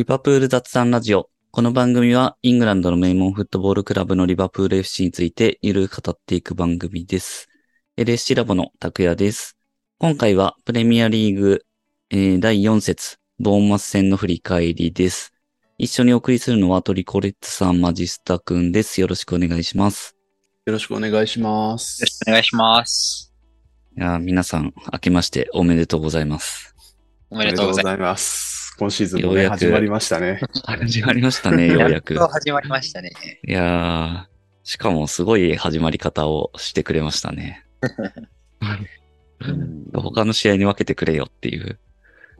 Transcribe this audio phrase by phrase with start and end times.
[0.00, 1.28] リバプール雑談ラジオ。
[1.50, 7.50] この番組はイングランドの名門フットボールクラブのリバプール FC についてゆるく語っていく番組です。
[7.98, 9.58] LSC ラボの拓也です。
[9.98, 11.66] 今回はプレミアリーグ、
[12.08, 15.34] えー第4節、ボーンマス戦の振り返りです。
[15.76, 19.02] 一緒にお送りするのはトリコレッツさん、マジスタくんです。
[19.02, 20.16] よろしくお願いします。
[20.64, 22.10] よろしくお願いしますよろ。
[22.10, 23.34] しくお願いします。
[23.98, 26.74] いやー皆さん、明けましておめでとうございます。
[27.28, 28.59] おめでとうございいます。
[28.80, 30.40] 今シーズンもね、ようやく始まりましたね。
[30.64, 31.66] 始まりましたね。
[31.70, 32.14] ようやく。
[32.14, 33.10] っと始まりましたね。
[33.46, 37.66] いやー、しかもすごい始まり方をしてくれましたね。
[39.92, 41.78] 他の試合に分けてくれよっていう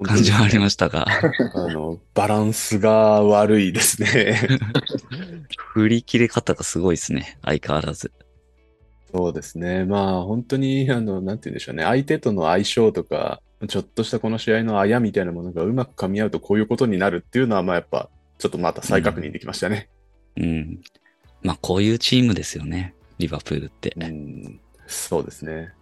[0.02, 1.06] 感じはありましたが、
[1.54, 4.40] あの、バランスが悪いですね。
[5.58, 8.12] 振り切れ方がすごいですね、相変わらず。
[9.12, 9.84] そうですね。
[9.84, 11.84] まあ、本当に、あの、なんて言うんでしょうね。
[11.84, 19.88] 相手との相性とか、ちょっとしたこの試合のあやみたいなものがうまく噛み合うとこういうことになるっていうのは、まあやっぱ、ちょっとまた再確認できましたね。
[20.36, 20.80] うん。
[21.42, 23.94] まあこういうチームですよね、リバプールって。
[23.96, 25.72] うん、そうですね。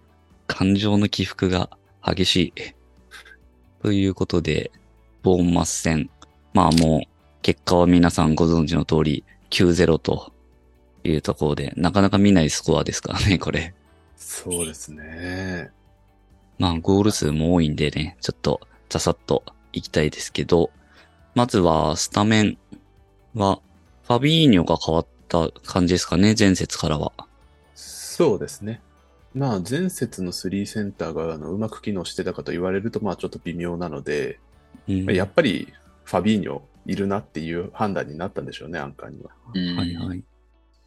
[0.47, 1.71] 感情の起伏が
[2.03, 2.53] 激しい。
[3.83, 4.73] ということで、
[5.23, 6.11] ボーンマス戦。
[6.53, 7.09] まあもう、
[7.43, 10.33] 結果は皆さんご存知の通り、9-0と
[11.05, 13.75] いうところで、なかなか見ないスコアですからね、 これ。
[14.17, 15.71] そうですね。
[16.59, 20.71] まあ、ゴール数も多いんでね、ちょっと、ざさっといきたいですけど、
[21.35, 22.59] まずは、スタメン
[23.35, 23.61] は、
[24.07, 27.13] ファビーニョが変わった感じですかね、前節からは。
[27.75, 28.81] そうですね。
[29.35, 34.41] まあ、前節の3センターがあのうまく機能してたかと言われると、まあ、ちょっと微妙なので、
[34.89, 35.73] うんやっぱり
[36.05, 39.31] ファビーニョいるなっていう判断になったんでしょうね、アンカーには。
[39.55, 40.25] うんはいはい。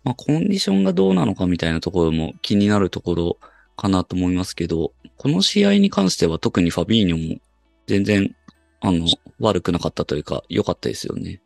[0.03, 3.37] まあ、コンディションがどうなのかみたいなところも気になるところ
[3.75, 7.41] かなと思いますけど、この試合に関しては特にファビーニョも
[7.87, 8.35] 全然、
[8.79, 9.05] あの、
[9.39, 11.41] 悪くなかったというか、良かったですよね。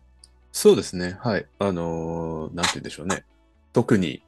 [0.51, 1.17] そうですね。
[1.19, 1.45] はい。
[1.59, 3.25] あのーなんて言うんでしょうね。
[3.73, 4.23] 特に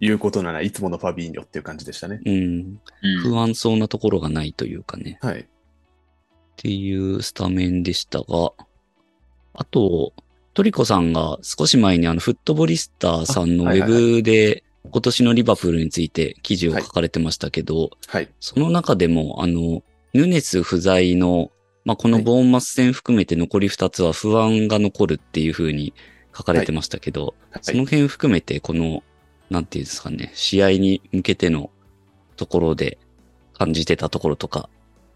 [0.00, 2.20] 言うことならいつものファビーニョっていう感じでしたね。
[2.24, 2.34] うん。
[2.34, 2.80] うん
[3.22, 5.18] 不安そうなところがないというかね。
[5.22, 5.40] はい。
[5.42, 5.46] っ
[6.56, 8.52] ていうスタメンでしたが、
[9.54, 10.12] あと、
[10.54, 18.28] トリコさんが少し前にあのフットボリスターさんのウェブで今年のリバプールについて記事を書かれてましたけど、はい。
[18.38, 19.82] その中でもあの、
[20.12, 21.50] ヌネス不在の、
[21.84, 25.92] まあ、このボーンマス戦含めて残り2つは不安が残るっていう風に
[26.36, 27.60] 書かれてましたけど、はい。
[27.62, 29.02] その辺含めてこの、
[29.50, 31.70] なんていうんですかね、試合に向けての
[32.36, 32.98] ところで
[33.54, 34.68] 感じてたところとか、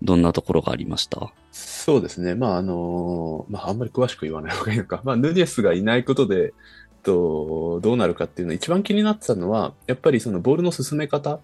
[0.02, 1.32] どんなところがありました？
[1.50, 2.34] そうですね。
[2.34, 5.00] まあ、あのまあ、あんまり詳しく言わない方がいいのか。
[5.04, 6.54] まあ、ヌネスがいないことで、
[7.02, 11.40] と、どうなるかっていうのは一番気になってたのは、やっぱりそのボールの進め方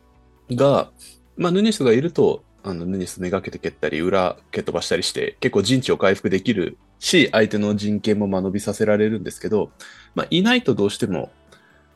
[0.50, 0.90] が、
[1.36, 9.70] まあ、ヌネスがいると、あの、ヌネスめがけて蹴ったり、裏蹴っ飛ばしたりして、結構陣地を回復できるし、相手の陣形も間延びさせられるんですけど、
[10.14, 11.30] まあ、いないとどうしても、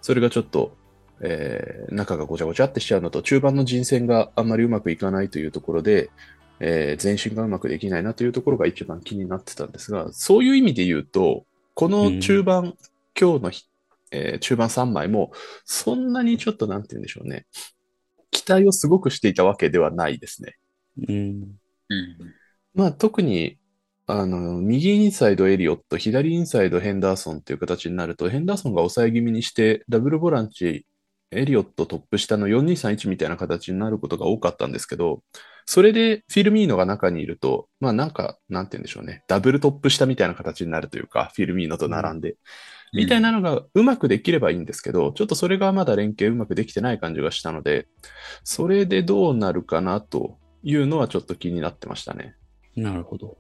[0.02, 0.76] それがちょっと、
[1.20, 6.10] えー中がごちゃごちゃってしちゃうのと、中盤の陣線があんまりうまくいかないというところで、
[6.60, 12.74] えー前進がうまくできないなというところが一番気になってたんですが、そういう意味で言うと、この中盤、
[13.18, 13.64] 今日の日、
[14.10, 15.32] えー中盤3枚も、
[15.64, 17.46] そんなにちょっとなんて言うんでしょうね。
[18.30, 20.56] 期待をすごくしていたわけではないですね。
[21.08, 21.16] うん。
[21.88, 22.16] うん
[22.74, 23.58] まあ特に、
[24.06, 30.86] あの、右インサイドエリオット、左インサイドヘンダーソンという形になると、ヘンダーソンが抑え気味にして、ダブルボランチ、
[31.30, 35.22] エリオットトップ下の4-2-3-1みたいな形になることが多かったんですけど、
[35.70, 39.22] それでフィルミーノが中にいると、まあなんか、なんて言うんでしょうね。
[39.28, 42.36] ダブルトップ下みたいな形になるというか、フィルミーノと並んで。
[42.94, 47.86] みたいなのがうまくできればいいんですけど、ちょっとそれがまだ連携うまくできてない感じがしたので、
[48.44, 52.34] それでどうなるかなというのはちょっと気になってましたね。
[52.74, 53.36] なるほど。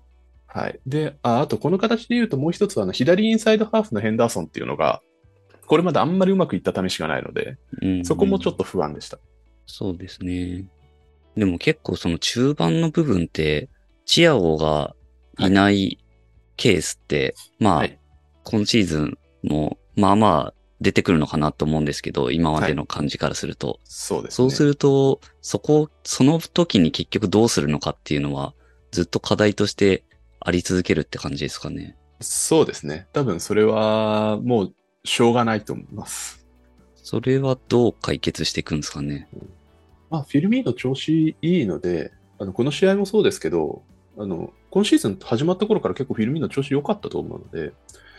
[0.46, 0.78] はい。
[0.86, 5.00] で、ああとこの形で言うともう一つはあの左インサイドハーフのヘンダーソンっていうのが、
[5.64, 9.18] これまであんまりうまくいった試しがないので、うん、そこもちょっと不安でした。
[9.64, 10.66] そうですね。
[11.38, 13.68] でも結構その中盤の部分って、
[14.04, 14.94] チアゴが
[15.38, 15.98] いない
[16.56, 17.98] ケースって、まあ、はい
[18.48, 23.78] 今シーズンもまあまあ出てくるのかなと思うんですけど、今までの感じからすると。
[23.84, 24.36] そうですね。
[24.36, 28.54] そうすると、そこ、その時に結局どうするのかっていうのは、
[28.90, 30.02] ずっと課題として
[30.40, 31.94] あり続けるって感じですかね。
[32.20, 33.06] そうですね。
[33.12, 34.74] 多分それはもう
[35.04, 36.46] しょうがないと思います。
[36.94, 39.28] それはどう解決していくんですかね。
[40.10, 43.82] まあ、フィルミーノ調子いいので、あのこの試合もそうですけど、
[44.16, 47.72] あの今シーズン始まった頃から結構フィルミーノ調子良かったと思うので、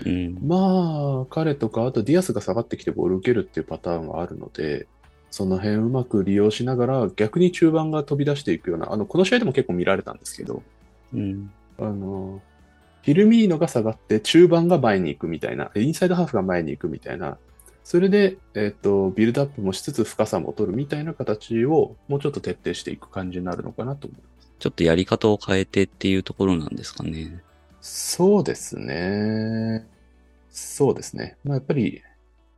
[0.05, 0.37] うん。
[0.47, 4.87] まあ、彼とか、あとディアスが下がってきてボール受けるっていうパターンはあるので、
[5.31, 10.63] その辺うまく利用しながら、逆に中盤が飛び出していくような、あの、この試合でも結構見られたんですけど、
[11.13, 11.51] うん。
[11.77, 12.41] あの、
[13.03, 17.37] フィルミーノが下がって中盤が前に行くみたいな、インサイドハーフが前に行くみたいな、
[17.89, 24.51] それで、えっ、と、ビルドアップもしつつ深さも取るみたいな形をもうちょっと徹底していく感じになるのかなと思います。
[24.59, 27.41] ちょっとやり方を変えてっていうところなんですかね。
[27.81, 29.87] そうですね。
[30.51, 31.35] そうですね。
[31.43, 32.03] まあ、やっぱり、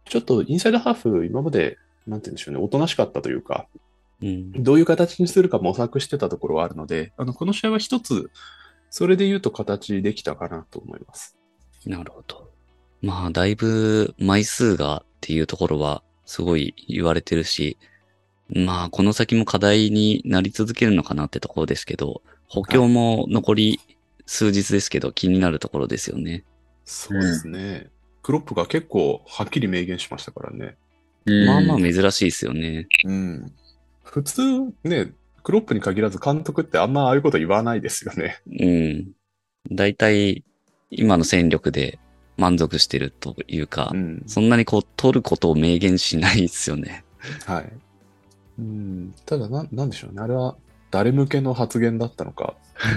[0.03, 3.67] ちょっとインサイドハーフ、今まで、なんて言うんでしょうね、おとなしかったというか、
[4.21, 4.51] うん。
[4.61, 8.31] どういう形にするか模索してたところはあるので、あの、この試合は一つ、
[8.89, 11.37] それで言うと形できたかなと思います。
[11.85, 12.51] なるほど。
[13.01, 17.77] まあ、だいぶ枚数がっていうところはすごい言われてるし、
[18.49, 23.79] まあ、この先も課題になり続けるのかなってところですけど、補強も残り
[24.25, 26.43] 数日ですけど気になるところですよね。
[26.85, 27.89] そうですね。
[28.21, 30.77] クロップが結構はっきり明言しましたからね。
[31.25, 32.87] うんまあまあ珍しいですよね。
[33.05, 33.51] うん。
[34.03, 34.41] 普通
[34.83, 35.13] ね、
[35.43, 38.41] クロップに限らず監督ってあんまああいうこと言わないですよね。
[38.59, 39.11] うん。
[39.71, 40.43] だいたい
[40.89, 41.99] 今の戦力で
[42.41, 44.23] 満足してるというかう、ん。
[44.25, 47.03] そんなにこう取ることを明言しないですよね。
[47.45, 47.71] はい。
[48.59, 49.13] うん。
[49.25, 50.21] ただな、なんでしょうね。
[50.21, 50.55] あれは
[50.89, 52.55] 誰向けの発言だったのか、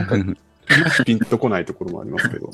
[0.09, 0.41] なんか、
[1.05, 2.51] ピンとこないところもありますけど。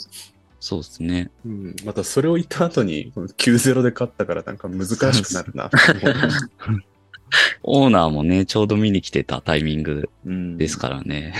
[0.59, 1.31] そうですね。
[1.47, 1.77] うん。
[1.85, 5.71] またそれを言った後に、この9-0で勝ったからなんか難しくなるな。
[7.63, 11.35] オーナーもね、ちょうど見に来てたタイミングうんですからね。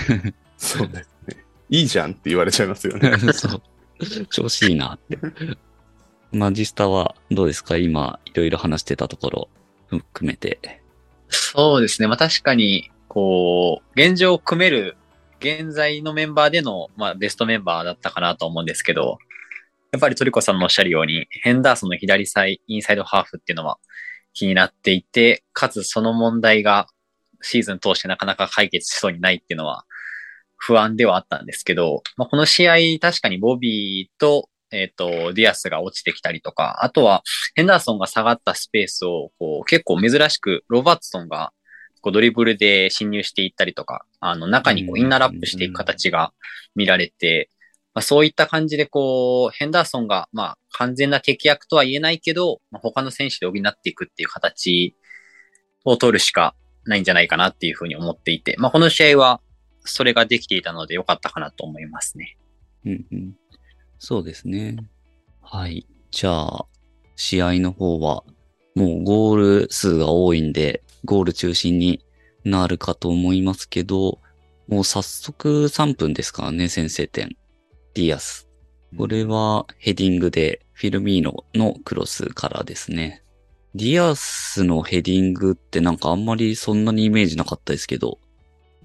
[0.57, 1.37] そうですね。
[1.69, 3.17] いいじゃんって言われちゃいますよね。
[3.33, 3.61] そう。
[4.29, 5.17] 調子いいなって。
[6.31, 7.77] マジスタはどうですか？
[7.77, 9.49] 今、いろいろ話してたところ
[9.89, 10.81] 含めて。
[11.29, 12.07] そうですね。
[12.07, 14.95] まあ確かに、こう、現状を組める、
[15.39, 19.17] 現在のメンバーでの、まあベストメンバーだったかなと思うんですけど、
[19.91, 23.77] やっぱりトリコさんのおっしゃるように、ヘンダーソンの左サイ、インサイドハーフっていうのは
[24.33, 26.87] 気になっていて、かつその問題が
[27.41, 29.83] シーズン通してなかなか解決しそうにないっていうのは
[30.63, 37.23] 不安ではあったんですけど、まあ、この試合確かにボビーと、えっ、と、ディアスが落ちてきたりとか、あとは
[37.55, 41.51] ヘンダーソンが下がったスペースをこう結構珍しくロバートソンが
[42.01, 46.31] こうドリブルで侵入していったりとか、あの中にこうインナーラップしていく形が
[46.75, 47.49] 見られて、
[47.95, 54.95] まあ、そういった感じでこう、ヘンダーソンがまあ完全な敵役とは言えないけど、まあ、他の選手で補っていくっていう形
[55.85, 56.53] を取るしか
[56.85, 59.40] ないんじゃないかなっていうふうに思っていて、まあこの試合は
[59.83, 62.37] それができていたので良かったかなと思いますね。
[62.85, 63.35] うんうん。
[63.99, 64.77] そうですね。
[65.41, 65.85] はい。
[66.11, 66.65] じゃあ、
[67.15, 68.23] 試合の方は、
[68.75, 72.03] もうゴール数が多いんで、ゴール中心に
[72.43, 74.19] なるかと思いますけど、
[74.67, 77.35] もう早速3分ですからね、先制点。
[77.93, 78.47] ディアス。
[78.97, 83.23] これはヘディングでフィルミーノのクロスからですね。
[83.73, 88.19] ディアスのヘディングってなんかあんまりそんなにイメージなかったですけど、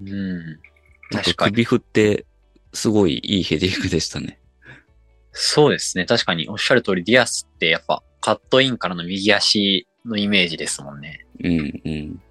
[0.01, 0.59] うん。
[1.11, 2.25] 首振って
[2.73, 4.39] すごいいいヘディングでしたね。
[5.31, 6.05] そうですね。
[6.05, 11.25] 確かにおっしゃる通りディアスってやっぱカットインからの右足のイメージですもんね。
[11.43, 12.21] うんうん。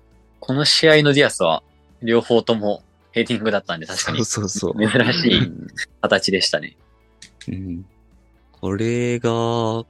[0.40, 1.62] この試合のディアスは
[2.02, 2.82] 両方とも
[3.12, 4.90] ヘディングだったんで確かにそうそうそう。
[4.90, 5.66] 珍しいうん
[6.02, 6.76] 形でしたね。
[7.48, 7.86] うん、
[8.52, 9.30] これが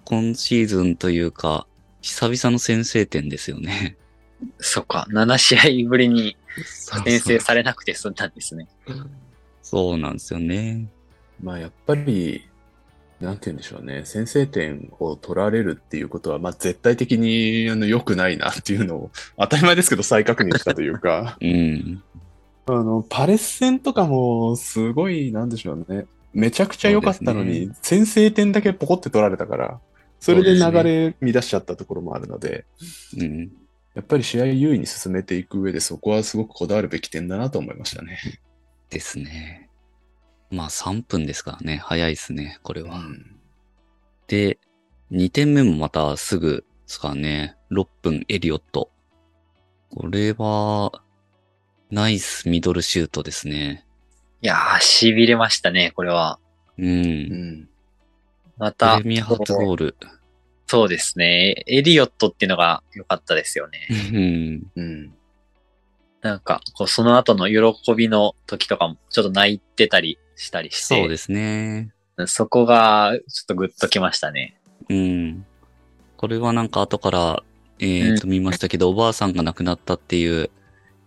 [0.05, 1.67] 今シーズンというか、
[2.03, 3.97] 久々の先制点ですよね。
[4.59, 8.67] そっか、7試合ぶりにそう先制されなくて済んだんですね。
[9.63, 10.89] そうなんですよね。
[11.43, 12.49] まあやっぱり、
[13.21, 14.03] なんて言うんでしょうね。
[14.05, 22.03] 先制点を取られるっていうことは、まあ絶対的にあの良くないなっていうのを、当たり前ですけど再確認したというか、 うん。
[22.67, 26.07] あの、パレス戦とかもすごい、なんでしょうね。
[26.35, 29.81] めちゃくちゃ良かったのに、先制点だけポコって取られたから、
[30.21, 32.67] それで流れ乱しちゃったところもあるので、
[33.19, 33.51] うん。
[33.97, 38.19] やっぱり試合優位に進めていく上でそこはすごくこだわるべき点だなと思いましたね。
[38.91, 39.69] ですね。
[40.51, 41.79] まあ3分ですからね。
[41.79, 42.99] 早いですね、これは。
[42.99, 43.37] うん
[44.27, 44.59] で、
[45.13, 47.57] 2点目もまたすぐですからね。
[47.71, 48.91] 6分エリオット。
[49.91, 50.93] これは、
[51.91, 53.87] ナイスミドルシュートですね。
[54.43, 56.39] いやー、痺れましたね、これは。
[56.77, 56.83] う。
[56.83, 57.03] うん
[57.63, 57.63] ん。
[57.63, 57.69] プ
[58.59, 59.97] またレ、ミア初ゴール。
[60.67, 61.65] そうですね。
[61.67, 63.89] エリオットっていうのが良かったですよね。
[64.13, 64.63] うん。
[64.75, 65.15] うん。
[66.23, 71.93] なんか、こう、その後の喜びの時とかも、ちょっと泣いてたりしたりして、そうですね。
[72.27, 74.59] そこが、ちょっとグッときましたね。
[74.89, 75.47] うん。
[76.17, 77.43] これはなんか後から、
[77.79, 80.51] えっ、と見ましたけど、おばあさんが亡くなったっていう、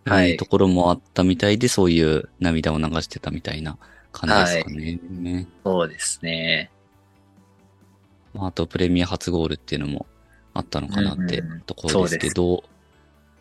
[0.06, 3.78] はいえーところもあったみたいで、そういう涙を流してたみたいな
[4.12, 5.00] 感じですかね。
[5.10, 6.72] ねそうですね。
[8.34, 10.06] まあ、あと、プレミア初ゴールっていうのも
[10.54, 12.64] あったのかなってうんうんところですけど、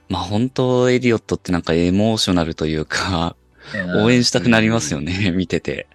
[0.09, 3.37] まあ本当、エリオットってなんかエモーショナルというか、
[4.03, 5.87] 応援したくなりますよね、 見てて。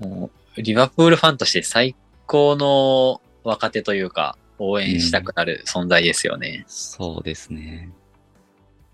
[0.00, 1.94] もうリバプールファンとして最
[2.26, 6.64] 高の若手というか、応援したくなる存在ですよね。
[6.66, 7.90] そうですね。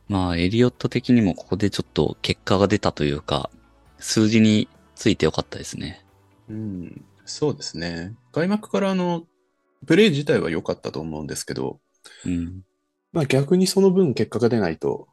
[0.08, 3.50] まあ、エリオット的にもここでちょっと結果が出たというか、
[3.98, 6.04] 数字についてよかったですね。
[6.48, 8.14] うん、そうですね。
[8.32, 9.26] 開幕からあの、
[9.86, 11.80] プレー自体は良かったと思うんですけど、
[12.26, 12.62] うん。
[13.12, 15.08] まあ逆にその分結果が出ないと、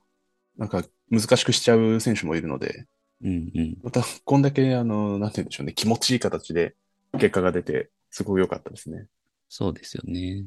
[0.57, 2.85] なんか難しくしちゃう選手もいるので、
[3.23, 3.77] うんうん。
[3.83, 6.75] またこんだけあの、なんて言うんでしょうね、気持ちいい形で
[7.13, 9.07] 結果が出て、すごく良かったですね。
[9.47, 10.45] そうですよね。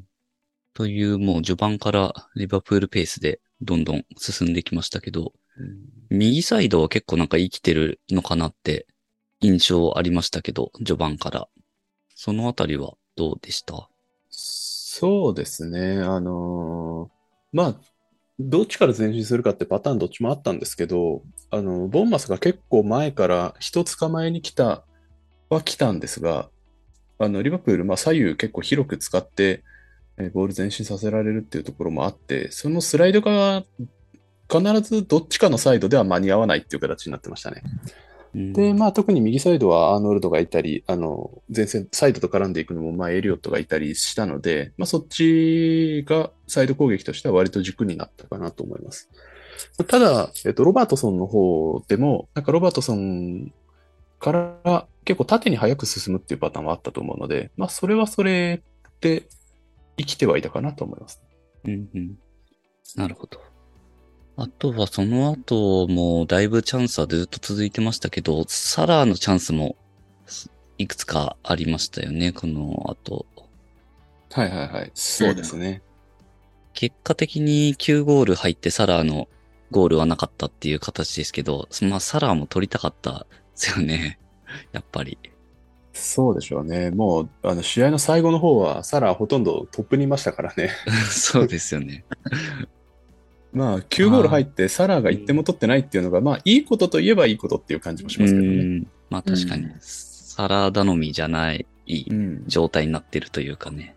[0.73, 5.33] という、もう序盤からリバプールペースでどんどん進んできましたけど、
[6.09, 8.87] 右サイドは結構なんか生きてるのかなって
[9.41, 11.47] 印象ありましたけど、序盤から。
[12.23, 13.89] そのあたりはどうでした？
[14.29, 15.97] そうですね。
[16.01, 17.75] あのーまあ、
[18.39, 24.85] どっちから前進するかってパターンどっちもあったんですけど、あの、ボンマスが結構前から一つ構えに来た
[25.49, 26.51] は来たんですが、
[27.17, 29.63] あの、リバプール、まあ左右結構広く使って、
[30.19, 33.63] えボール前進させられるっていうところもあって、そのスライドが
[34.47, 37.63] 必ずどっちかのサイドでは間に合わないっていう形になってましたね。
[38.33, 49.09] で、まあ特に右サイドはアーノルドがいたり、あの、前線、サイドと絡んでいくのも、まあエリオットがいたりしたので、まあそっちがサイド攻撃としては割と軸になったかなと思います。
[49.87, 53.53] ただ、えっと、ロバートソンの方でも、なんかロバートソン
[54.19, 58.63] から結構縦に速く進むっていうパターンはあったと思うので、まあそれはそれ
[59.01, 59.27] で
[59.97, 61.21] 生きてはいたかなと思います。
[61.65, 62.17] うんうん。
[62.95, 63.50] なるほど。
[64.41, 69.75] あとはその後もだいぶチャンスはずっと続いてましたけど、サラーのチャンスも
[70.25, 73.27] すいくつかありましたよね、この後。
[74.31, 74.91] はいはいはい。
[74.95, 75.83] そうですね。
[76.73, 79.27] 結果的に9ゴール入ってサラーの
[79.69, 84.17] ゴールはなかったっていう形ですけど、まあサラーも取りたかったですよね。
[84.73, 85.19] やっぱり。
[85.93, 86.89] そうでしょうね。
[86.89, 90.71] もう、あの、試合の最後の方は、サラーほとんどトップにいましたからね。
[91.11, 92.05] そうですよね。
[93.53, 98.55] まあ、9ゴール入って、サラーが1点も取ってないっていうのが、まあ、いいことといえばいいことっていう感じもしますけどね。
[98.55, 101.65] うんまあ確かに、うんサラー頼みじゃない
[102.09, 102.43] うん。
[102.47, 103.95] 状態になってるというかね。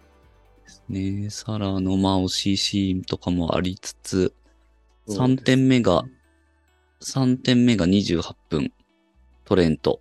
[0.89, 1.31] ね。
[1.31, 4.35] サラーのまあ惜しいシーンとかもありつつ、
[5.09, 6.05] 3点目が、
[7.03, 8.73] 3点目が28分。
[9.45, 10.01] トレント。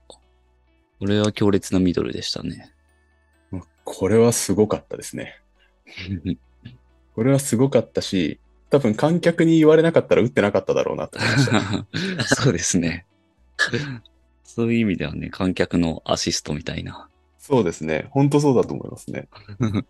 [0.99, 2.73] これは強烈なミドルでしたね。
[3.83, 5.39] これはすごかったですね。
[7.13, 8.39] これはすごかったし、
[8.73, 12.25] 多分観客に言われなかったら打ってなかっただろうなと思いました。
[12.41, 13.05] そうですね。
[14.43, 17.07] そういう意味ではね、観客のアシストみたいな。
[17.37, 18.07] そうですね。
[18.09, 19.27] 本当そうだと思いますね。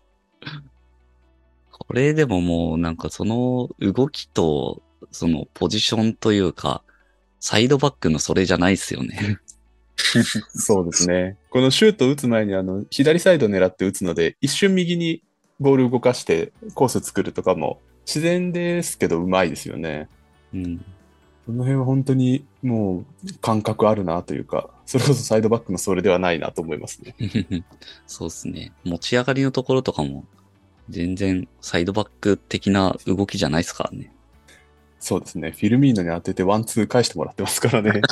[1.72, 6.82] これでももうなんかその動きと、そのポジションというか、
[7.40, 9.38] サイドバックのそれじゃないですよね。
[10.52, 11.38] そうですね。
[11.48, 15.22] このシュート打つ前に、あの、左サイド狙って打つので、一瞬右に
[15.58, 20.08] ボール動かしてコース作るとかも、自然ですけど、うまいですよね。
[20.52, 20.84] うん。
[21.46, 27.14] この辺は本当にもう感覚あるなというか、それこそサイドバックのそれではないなと思いますね。
[28.06, 28.72] そうですね。
[28.84, 30.24] 持ち上がりのところとかも、
[30.88, 34.14] 全然サイドバック的な動きじゃないですからね。
[35.00, 35.50] そうですね。
[35.50, 38.00] フィルミーノに当ててワンツー返してもらってますからね。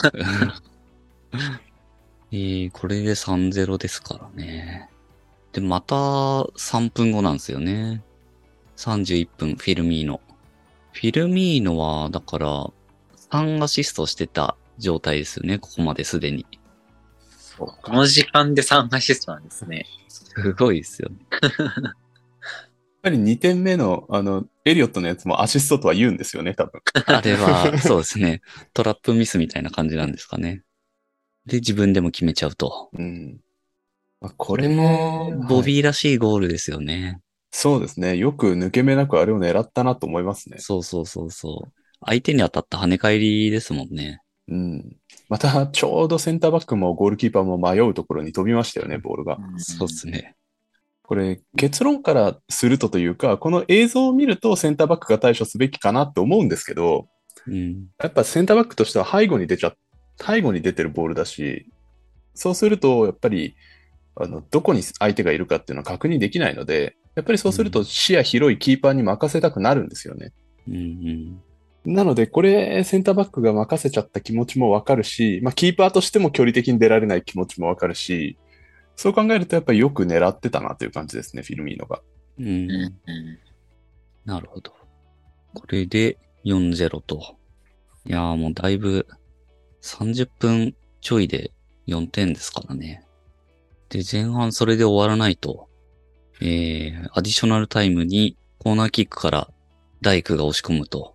[2.32, 4.90] えー、これで3-0ですからね。
[5.52, 8.02] で、また3分後なんですよね。
[8.76, 10.20] 31分、フィルミーノ。
[10.92, 12.66] フィルミーノは、だから、
[13.30, 16.46] 3アシストしてた状態ですよね、ここまですでに。
[17.38, 19.86] そうこの時間で3アシストなんですね。
[20.08, 21.16] すごいですよね。
[21.32, 21.92] やっ
[23.02, 26.80] ぱり2点目の、あの、エリオットのやつもアシストとは言うんですよね、多分。
[27.06, 28.42] あれは、そうですね。
[28.74, 30.62] トラップミスみたいな感じなんですかね。
[31.46, 32.90] で、自分でも決めちゃうと。
[32.92, 33.40] うん。
[34.20, 37.20] まあここれれも、も、ボはいビーらしいゴールですよね。
[37.52, 38.16] そうですね。
[38.16, 40.56] よく抜け目なくあれを狙ったなと思いますね。
[40.58, 41.72] そうそうそうそう。
[42.04, 44.22] 相手に当たった跳ね返りですもんね。
[44.48, 44.96] うん。
[45.28, 49.38] また、ちょうどセンターバックもゴールキーパーも迷うところに飛びましたよね、ボールが。
[49.58, 50.34] そうですね。
[51.02, 57.08] これ、結論からするとというか、この映像を見るとセンターバックが対処すべきかなって思うんですけど、
[57.46, 57.86] うん。
[57.98, 59.74] やっぱセンターバックとしては背後に出ちゃ、
[60.18, 61.66] 背後に出てるボールだし、
[62.34, 63.56] そうすると、やっぱり、
[64.16, 70.32] あの、どこに相手がいるかっていうのは確認できないので、やっぱりそうすると視野広いキーパーに任せたくなるんですよね。
[70.68, 71.94] うんうん。
[71.94, 78.38] なので、これ、センターバックが任せちゃった気持ちもわかるし、まあ、キーパーとしても距離的に出られない気持ちもわかるし、
[78.94, 82.00] そう考えるとやっぱりよく狙ってたなという感じですね、フィルミーノが。
[82.38, 82.68] うん
[84.24, 84.72] なるほど。
[85.54, 87.36] これで4-0と。
[88.06, 89.06] いやーもうだいぶ
[89.82, 91.52] 30分ちょいで
[91.88, 93.04] 4点ですからね。
[93.88, 95.68] で、前半それで終わらないと、
[96.44, 99.48] えー、アディショナルタイムにコーナーキックから
[100.00, 101.14] 大工が押し込むと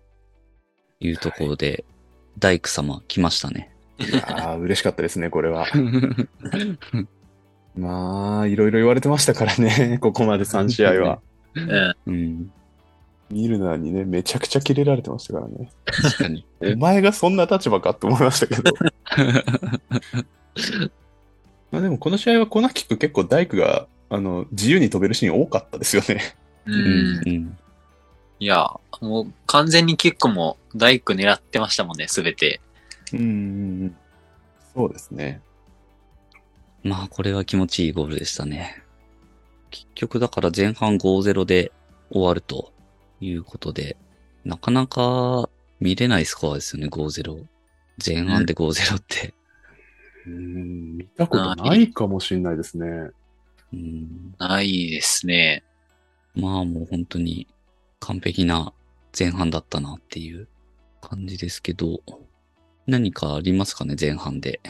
[1.00, 1.84] いうところで、
[2.38, 3.70] 大工様来ましたね。
[3.98, 5.66] いやー、嬉しかったですね、これは。
[7.76, 11.20] まあ、いろいろ言われてましたからね、 ここまで3試合は。
[11.54, 11.94] うん。
[12.06, 12.50] うん。
[13.30, 15.70] ミルナーにね、めちゃくちゃキレられてましたからね。
[15.84, 16.46] 確かに。
[16.60, 18.62] お前がそんな立場かって思いましたけど。
[21.70, 26.34] まあでもこの試合はコーナーキック結構大工があの自由に飛べるシーン多かったですよね。
[26.66, 26.72] う。
[26.72, 27.58] うんん。
[28.40, 32.60] いや、もう完全にキックも大工狙ってましたもんね、すべて。
[33.12, 33.96] うん。
[34.74, 35.40] そうですね。
[36.84, 38.82] まあ、これは気持ちいいゴールでしたね。
[39.70, 41.72] 結局だから前半5-0で
[42.10, 42.72] 終わると
[43.20, 43.96] いうことで、
[44.44, 45.48] なかなか
[45.80, 47.44] 見れないスコアですよね、5-0。
[48.04, 49.34] 前半で5-0って。
[50.26, 53.10] うん、見たことないかもしれないですね。
[53.72, 55.62] うん、ないですね。
[56.34, 57.46] まあもう本当に
[58.00, 58.72] 完璧な
[59.18, 60.48] 前半だったなっていう
[61.00, 62.00] 感じですけど、
[62.86, 64.60] 何かありますかね、前半で。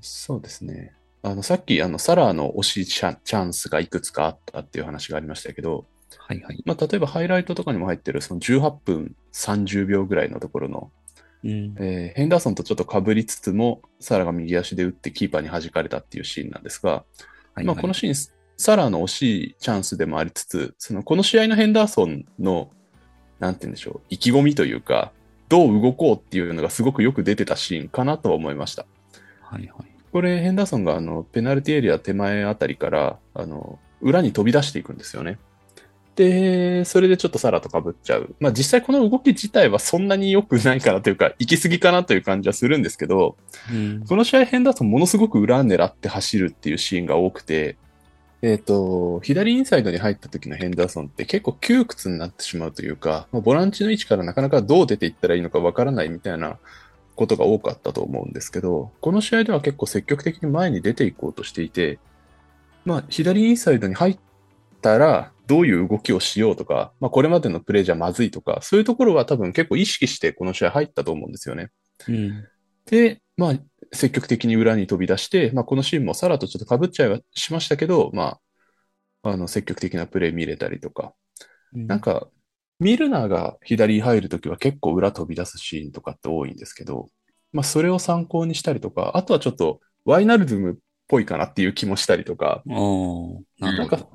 [0.00, 0.92] そうですね。
[1.22, 5.86] あの、さっき、あの、サラーの推しチャチャンスがいくつかあったっていう話がありましたけど、
[6.18, 6.62] はいはい。
[6.64, 10.90] まあ、例えばハイライトとかにも入ってる、その18分30秒ぐらいのところの、
[11.44, 11.74] うん。
[11.78, 17.04] えーヘンダーソンとちょっと被りつつも、サラが右足で打ってキーパーに弾かれたっていうシーンなんですが、
[17.56, 18.14] はいまあ、このシーン、
[18.58, 22.70] サラの惜しいチャンスでもありつつ、そのこの試合のヘンダーソンの、
[23.40, 25.10] なんて言うんでしょう、意気込みというか、
[25.48, 28.84] どう動こうっていうのがすごくよく出てたシーンかなとは思いました。
[29.40, 29.86] はいはい。
[30.12, 35.38] これ、ヘンダーソンがあのペナルティエリア手前あたりからあの裏に飛び出していくんですよね。
[36.16, 38.34] で、それでちょっとサラと被っちゃう。
[38.40, 43.36] まあ実際この動き自体はそんなに良くないかなというか、行き過ぎかなという感じはするんですけど、
[43.70, 44.04] うん。
[44.06, 47.76] この試合ヘンダーソンものすごく裏狙って走るっていうシーンが多くて、
[48.40, 56.58] えっ、と、左インサイドに入った時のヘンダーソンって結構窮屈になってしまうというか、まあボランチの位置からなかなかどう出ていったらいいのかわからないみたいな
[57.14, 61.98] ことが多かったと思うんですけど、この試合では結構積極的に前に出ていこうとしていて、
[62.86, 64.18] まあ左インサイドに入っ
[64.80, 71.70] たらどういう動きをしようとか、まあこれまでのプレーじゃまずいとか、そういうところは多分結構意識してこの試合入ったと思うんですよね。
[72.08, 72.44] うん。
[72.86, 73.54] で、まあ、
[73.92, 78.38] 積極的に裏に飛び出して、まあ、このシーンもサラとちょっと被っちゃいはしましたけど、ま
[79.22, 81.12] あ、あの、積極的なプレー見れたりとか、
[81.72, 82.28] なんか、
[82.78, 87.08] ミルナーが左に入るときは結構裏飛び出すシーンとかって多いんですけど、
[87.52, 90.74] まあ、それを参考にしたりとか、あとはちょっと、ワイナルドゥムっ
[91.08, 92.62] ぽいかなっていう気もしたりとか、
[93.58, 94.08] なんか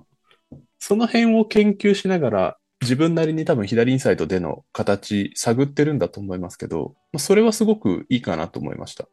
[0.82, 9.08] その辺を研究しながら、自分なりに多分左インサイドでの形探ってるんだと思いますけど、まあ、それはすごくいいかなと思いました。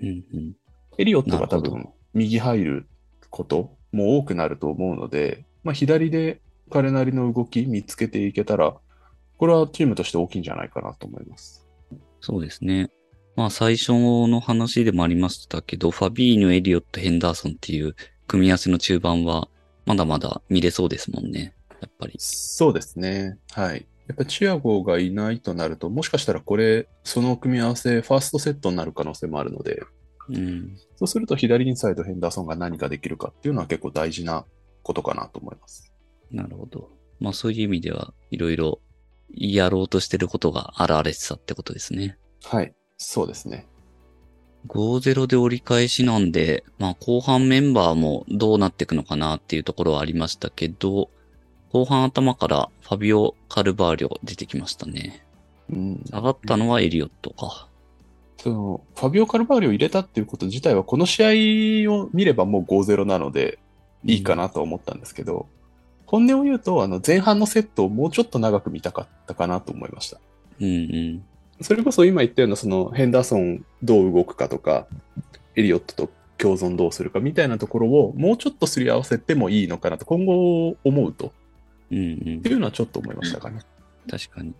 [0.00, 0.56] うんうん。
[0.96, 2.88] エリオットが多分右入る
[3.28, 8.74] ことも多くなると思うので、まあ、左で彼なりの動き見つけていけたら、
[9.36, 11.68] これはチームとして大きいんじゃないかなと思います。
[12.22, 12.88] そうですね。
[13.36, 17.94] まあ最初の話でもありましたけど、ファビーニョ、エリオット、ヘンダーソンっていう
[18.26, 19.48] 組み合わせの中盤は
[19.86, 21.54] まだまだ見れそうですもんね。
[21.80, 22.14] やっぱり。
[22.18, 23.38] そうですね。
[23.52, 23.86] はい。
[24.06, 29.82] やっぱチアゴがいないとなると、もしかしたらこれ、その組み合わせ、ファーストセットになる可能性もあるので、
[30.28, 30.76] うん。
[30.96, 34.44] そうすると左インサイドヘンダーソンが何ができるかっていうのは結構大事な
[34.82, 35.92] ことかなと思います。
[36.30, 36.90] なるほど。
[37.18, 38.80] まあそういう意味ではいろいろ
[39.32, 42.18] やろうとしてることが現れてたってことですね。
[42.44, 42.74] はい。
[42.96, 43.66] そうですね。
[44.66, 51.10] 5-0で折り返しなんで、まあ後半メンバーもどうなっていくのかなっていうところはありましたけど、
[51.72, 55.24] 後半頭からファビオ・カルバーリョ出てきましたね。
[55.70, 56.04] うん。
[56.12, 57.68] 上がったのはエリオットか。
[58.38, 63.58] その、ファビオ・カルバーリを入れたっていうこと自体は、この試合を見ればもう5-0なので、
[64.04, 65.46] いいかなと思ったんですけど、
[66.06, 70.18] 本音を言うと、あの、前半のセットをもうちょっと長く見たかったかなと思いました。
[70.60, 71.24] うんうん。
[71.60, 74.86] それこそ今言ったような、その、ヘンダーソンどう動くかとか、
[75.54, 81.30] エリオットと共存どうするかみたいなところを、もうちょっとすり合わせてもいいのかなと、今後思うと、っ
[81.92, 82.48] うんうんて。
[82.48, 83.60] いうのはちょっと思いましたかね。
[84.08, 84.54] 確かに。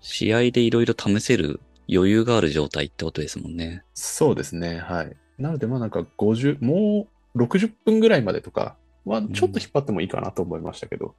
[0.00, 1.60] 試合でいろいろ試せる
[1.90, 3.84] 余裕がある状態ってことですもんね。
[3.94, 5.16] そうですね、はい。
[5.38, 11.14] なので、まあなんか50、もう60分ぐらいまでとかは、ちょっと引っ張ってもいいかなと思いましたけど、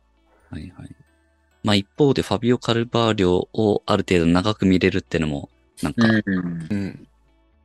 [0.49, 0.95] はいはい。
[1.63, 5.49] まあ一方でファビオ・カルバーリョをある程度長く見れるってのも、
[5.81, 6.67] なんかうん。
[6.69, 7.07] うん。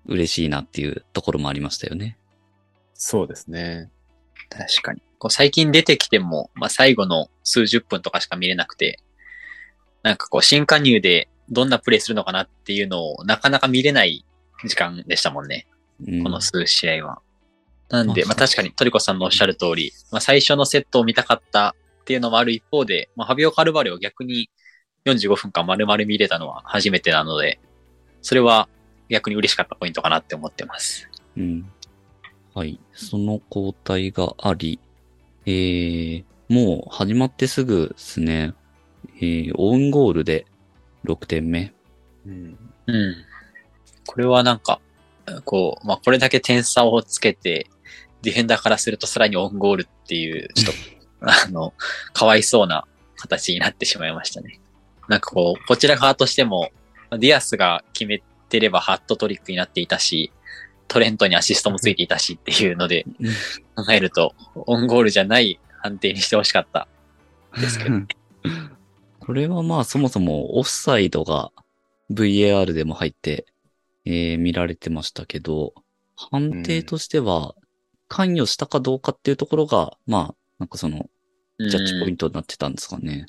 [0.07, 2.17] 嬉しいなっていうところもありましたよね。
[2.95, 3.91] そうですね。
[4.51, 5.03] 確かに。
[5.19, 9.01] こう最近出てきても、まあ、最後の数十分とかしか見れなくて、
[10.03, 14.25] なんかこう、新加入でどんなプレイするのかなっていうのをなかなか見れない
[14.65, 15.67] 時間でしたもんね。
[16.07, 17.21] うん、この数試合は。
[17.91, 21.75] なんで、まあまあ確かにトリコさんのおっしゃる通り、まあ最初のセットを見たかった
[22.09, 24.49] っていうのもある一方で、まあハビオ・カルバレを逆に
[25.05, 27.61] 45分間丸々見れたのは初めてなので、
[28.23, 28.67] それは
[29.11, 31.07] 逆に嬉しかったポイントかなって思ってます。
[31.37, 31.71] うん。
[32.55, 32.81] はい。
[32.95, 34.81] その交代があり、
[35.45, 38.55] えー、もう始まってすぐですね、
[39.21, 40.47] えー、オウンゴールで
[41.05, 41.75] 6点目。
[42.27, 42.59] うん。
[42.87, 43.17] うん。
[44.07, 44.81] これはなんか、
[45.45, 47.67] こう、まあこれだけ点差をつけて、
[48.23, 51.75] ディフェンダーからするとさらにオウンゴールっていう、ちょっと、あの、
[52.13, 54.61] かわいそうな形になってしまいましたね。
[55.09, 56.71] なんかこう、こちら側としても、
[57.11, 60.33] ディアスが決めてればハットトリックになっていたし、
[60.89, 63.05] トレントにアシストもついていたしっていうので
[63.77, 66.89] 考えると、オウンゴールじゃない判定にしてほしかった。
[67.53, 67.97] ですけど
[69.21, 71.51] これはまあそもそもオフサイドが
[72.11, 73.47] VAR でも入って、
[74.05, 75.75] えー見られてましたけど、
[76.17, 77.55] 判定としては
[78.09, 81.09] 関与したかどうかっていうところが、まあなんかその
[81.59, 83.27] ジャッジポイントになってたんですかね。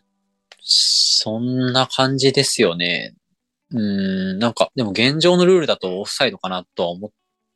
[0.61, 3.15] そんな感じですよね。
[3.71, 3.79] うー
[4.35, 7.11] ん、なんか、でも現状のルールだとオフサイドかなとは思っ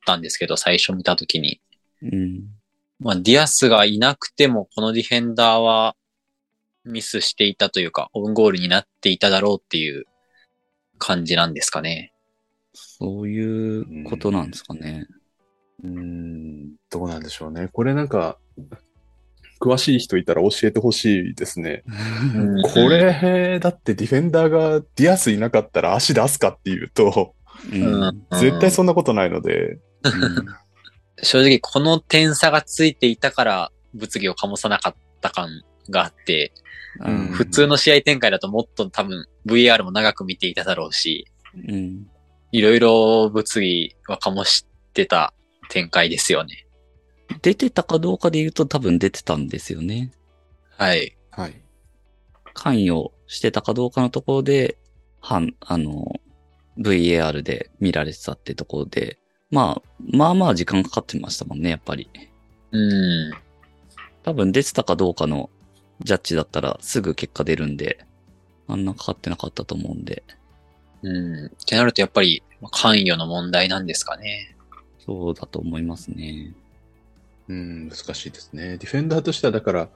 [0.06, 1.62] たんですけど、最初見たときに。
[2.02, 2.44] うん。
[3.00, 5.96] まあ、ディアスがいなくても、このディフェンダーは
[6.86, 10.06] ミスしていたというか、オウンゴールになっていただろうっていう
[10.98, 12.14] 感じなんですかね。
[12.74, 15.08] そういうことなんですかね。
[15.84, 17.70] うーん、どうなんでしょうね。
[17.72, 18.40] これなんか、
[19.64, 21.84] 詳しい人いたら教えてほしいですね。
[22.74, 27.34] これ、だってディフェンダーがディアスいなかったら足出すかっていうと、
[27.72, 28.04] うん。
[28.04, 30.46] うん絶対そんなことないので、うん
[31.22, 36.52] 正直この点差がついていたから物議を醸さなかった感があって、
[37.00, 42.08] うん普通の試合展開だともっと多分 VR も長く見ていただろうし、うん。
[42.52, 45.34] いろいろ物議は醸してた
[45.70, 46.63] 展開ですよね。
[47.42, 50.12] 出てたかどうかで言うと多分出てたんですよね。
[50.78, 51.16] はい。
[51.32, 51.62] はい。
[52.54, 54.78] 関与してたかどうかのところで、
[55.20, 56.20] 反、あの、
[56.78, 59.18] VAR で見られてたってところで、
[59.52, 62.10] まあ、まあまあ時間かかってましたもんね、やっぱり。
[62.72, 63.32] うん。
[64.24, 65.50] 多分出てたかどうかの
[66.02, 68.06] ジャッジだったらすぐ結果出るんで、
[68.68, 70.24] あんなかかってなかったと思うんで、
[71.04, 71.46] うん。
[71.46, 74.56] ってなるとやっぱり関与の問題なんですかね。
[75.06, 76.54] そうだと思いますね。
[77.50, 78.78] うん、難しいですね。
[78.78, 79.90] ディフェンダーとしては、だから、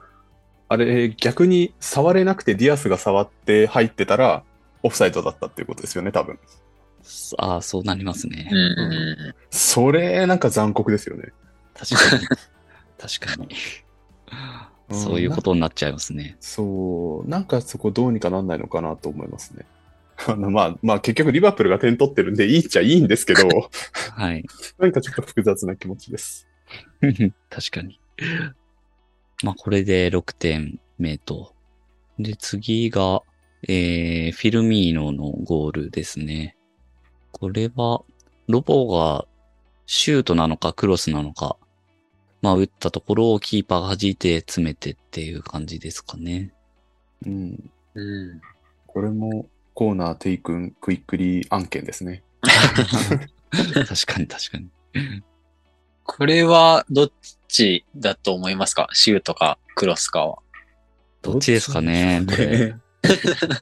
[0.69, 4.43] あれ、逆に触れなくてディアスが触って入ってたら、
[4.83, 6.39] オフサイドだったっていうことですよね、多分。
[7.37, 8.49] ああ、そうなりますね。
[8.51, 9.35] うん。
[9.49, 11.31] それ、なんか残酷ですよね。
[11.73, 12.27] 確かに。
[12.97, 13.47] 確かに。
[14.31, 16.37] うんそういうことになっちゃいますね。
[16.39, 19.65] そう、なんかそこどうにかなんないのかなと思いますね。
[20.27, 23.69] あの、まあ、まあ結局リバプールが点取ってるんでいいっちゃいいんですけど、
[24.11, 24.45] はい。
[24.79, 26.46] なんかちょっと複雑な気持ちです。
[27.49, 27.99] 確かに。
[29.43, 31.53] まあ、これで6点目と。
[32.19, 33.21] で、次が、
[33.67, 36.55] えー、フィルミーノのゴールですね。
[37.31, 38.03] これは、
[38.47, 39.27] ロボが
[39.85, 41.57] シュートなのかクロスなのか、
[42.41, 46.53] まあ、打ったところをキーパーが弾いて詰めてっていう感じですかね。
[47.25, 47.71] うん。
[47.95, 48.41] うん。
[48.85, 52.23] これもコーナー taken quickly 案件ですね。
[52.41, 54.69] 確かに確かに。
[56.07, 57.11] これはどっ
[57.47, 58.89] ちだと思いますか？
[58.93, 60.39] シュートかクロスかは。
[61.21, 62.75] どっちですかねこれ。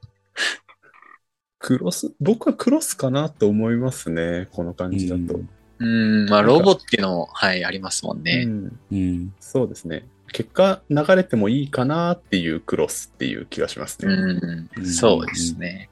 [1.60, 4.48] クロス、僕はクロスかなと思いますね。
[4.52, 5.40] この感じだと。
[5.80, 6.30] うん。
[6.30, 8.46] まあロボっていうのも、はい、ありますもんうね。
[8.46, 9.34] んうん。
[9.40, 10.08] そうですね。
[10.32, 14.14] 結果流れてもいいかなっていうクロスっていう気がしますね。
[14.14, 14.70] うん。
[14.78, 15.90] うんそうですね。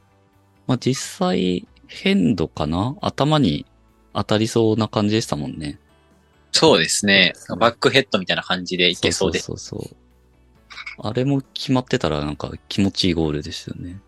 [0.68, 2.96] まあ、実際、変度かな？
[3.02, 3.66] 頭に
[4.14, 5.80] 当たりそうな感じでしたもんね。
[6.54, 7.34] そうですね。
[7.60, 9.46] バックヘッドみたいな感じでいけそうです。
[9.46, 9.98] そうそうそうそう。
[11.00, 14.00] あれも決まってたらなんか気持ちいいゴールでしたよね。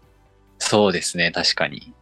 [0.59, 1.93] そうですね、確かに。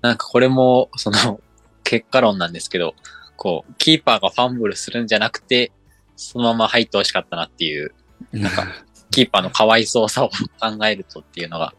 [0.00, 1.40] なんかこれも、その、
[1.84, 2.94] 結果論なんですけど、
[3.36, 5.70] こう、キーパーがファンブルするんじゃなくて、
[6.16, 7.94] そのまま入ってほしかったなっていう、
[8.32, 8.66] なんか、
[9.10, 11.74] キーパーのかわいそうさを考えるとっていうのが、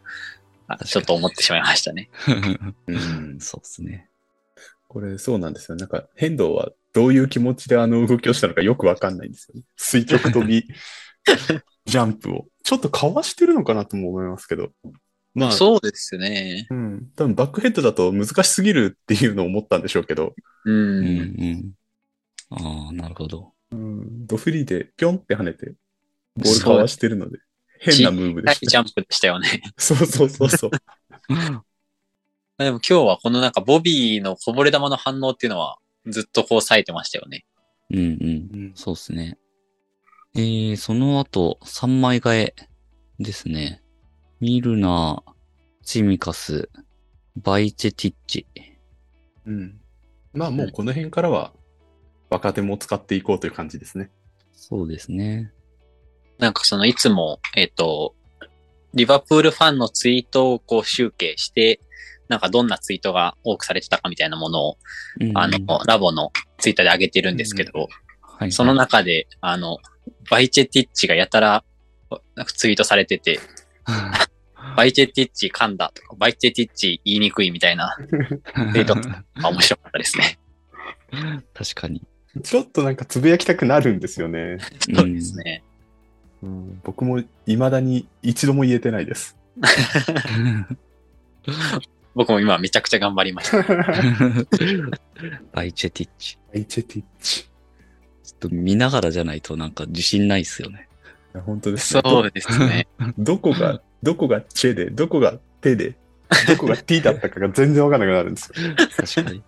[0.84, 2.08] ちょっと思ってしまいましたね。
[2.86, 4.08] うんそうですね。
[4.88, 5.76] これそうなんですよ。
[5.76, 9.66] なんか変動はどういう気持ちであの動きをしたのかよくわかんないんですよね。
[9.76, 10.66] 垂直跳び、
[11.84, 12.46] ジャンプを。
[12.64, 14.70] ちょっとかわしてるのかなとも思いますけど。
[15.34, 16.66] まあ、そうですね。
[16.70, 17.10] うん。
[17.14, 20.72] 多分バックヘッドだと難しすぎるっていうのを思ったんでしょうけど、う。
[20.72, 21.72] うんんうん。
[22.48, 23.52] ああ、なるほど。
[23.72, 25.74] うん、ドフリーでピョンって跳ねて、
[26.34, 27.40] ボールかわしてるので、
[27.78, 28.70] 変なムーブではい、した。
[28.70, 29.60] ジャンプでしたよね。
[29.76, 30.70] そうそうそうそう。
[32.56, 37.44] でも今日はこのなんかボビーのこぼれ球の反応っていうのはずっとこう冴えてましたよね。
[37.90, 38.04] うんうん。
[38.04, 39.38] うんそうですね。
[40.34, 42.54] えー、その後、3枚替え
[43.18, 43.82] ですね。
[44.40, 45.32] ミルナー、
[45.82, 46.68] チミカス、
[47.36, 48.46] バイチェティッチ。
[49.46, 49.80] うん。
[50.34, 51.54] まあもうこの辺からは
[52.28, 54.10] 若手も使っていこうという感じですね。
[54.52, 55.52] そうですね。
[56.38, 58.14] なんかそのいつも、えっ、と、
[58.92, 61.80] リバプールファンのツイートをこう集計して、
[62.28, 64.78] なんかどんなツイートが多くされてたかみたいなものを、
[65.20, 67.88] うんあの、ラボのツイッターで上げてるんですけど、
[68.20, 69.78] はい、その中で、あの、
[70.30, 71.64] バイチェティッチがやたら、
[72.34, 73.40] なんかツイートされてて、
[74.76, 78.94] バイチェティッチ噛んだとか、バイチェティッチ言いにくいみたいな、 ツイート
[79.42, 80.38] あ面白かったですね。
[81.54, 82.02] 確かに。
[82.42, 84.58] ちょっとなんかつぶやきたくなるんですよね。
[84.94, 85.62] そうですね。
[86.42, 89.36] うん、僕も未だに一度も言えてないです。
[92.16, 93.62] 僕も今めちゃくちゃ頑張りました。
[95.52, 96.38] バイチェティッチ。
[96.54, 97.42] アイチェティッチ。
[97.42, 100.88] ちょっと見ながらじゃないとなんか自信ないっすよね。
[101.34, 102.00] いや本当ですね。
[102.02, 102.88] そうですね。
[103.18, 105.94] どどこが、どこがチェで、どこがテで、
[106.48, 108.74] どこがティだったかが全然わかんなくなるんですよ。
[108.96, 109.42] 確かに。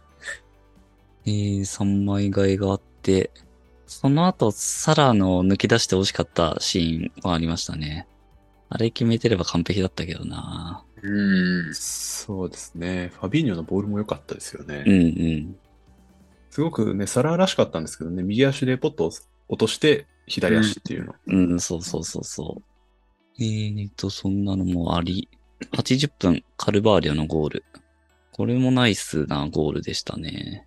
[1.25, 3.31] えー、3枚替えがあって、
[3.87, 8.07] その後、サラの抜き出して惜しかったシーンはありましたね。
[8.69, 11.75] あれ決めてれば完璧だったけどなうん。
[11.75, 13.13] そうですね。
[13.21, 14.85] ファビーニョのボールも良かったですよね。
[14.87, 15.57] うんうん。
[16.51, 19.13] すごくね、サラーらしかったんですけどね、右足でポッと
[19.49, 21.15] 落として、左足っていうの。
[21.27, 22.63] うん、そうそうそうそう。
[23.41, 25.29] えーと、そんなのもあり、
[25.73, 27.65] 80分、カルバーリョのゴール。
[28.33, 30.67] これもナイスなゴールでしたね。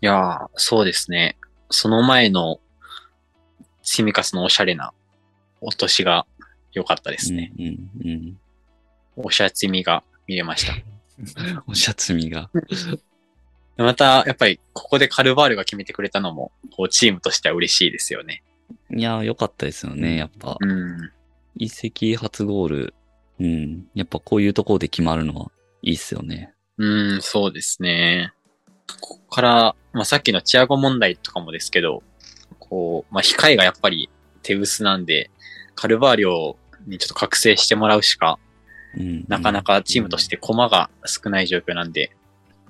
[0.00, 1.36] いやー、そうですね。
[1.70, 2.60] その前の、
[3.82, 4.92] シミカスのおしゃれな
[5.60, 6.26] 落としが
[6.72, 7.52] 良かったですね。
[7.58, 8.40] うんうんうん。
[9.16, 10.74] おしゃつみが見れました。
[11.66, 12.50] おシャツみが。
[13.76, 18.42] また、やっぱり、ここでカルバールが決めてくれたのも、こう、チームとしては嬉しいですよね。
[18.94, 20.56] いやー、良かったですよね、やっぱ。
[20.58, 21.10] うん。
[21.56, 22.94] 移籍初ゴール。
[23.38, 23.86] うん。
[23.94, 25.50] やっぱこういうところで決まるのは
[25.82, 26.54] いいっすよね。
[26.78, 28.32] うん、そうですね。
[29.00, 32.02] ここから、まあ、さっきのチアゴ問題とかもですけど、
[32.58, 34.08] こう、まあ、控えがやっぱり
[34.42, 35.30] 手薄なんで、
[35.74, 38.38] カルバーリョにちょっと覚醒してもらうしか、
[38.96, 39.24] うん。
[39.28, 42.10] なかなかチームとして駒が少ない状況なんで、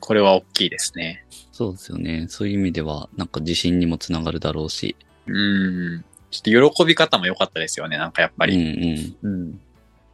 [0.00, 1.24] これは大きいですね。
[1.52, 2.26] そうですよね。
[2.28, 4.96] そういう意味では、なんか自信にもつながるだろうし。
[5.26, 6.04] うん。
[6.30, 9.16] ちょっと喜び方も良かったですよね、なんかやっぱうんり。
[9.22, 9.30] うん。
[9.30, 9.60] うん。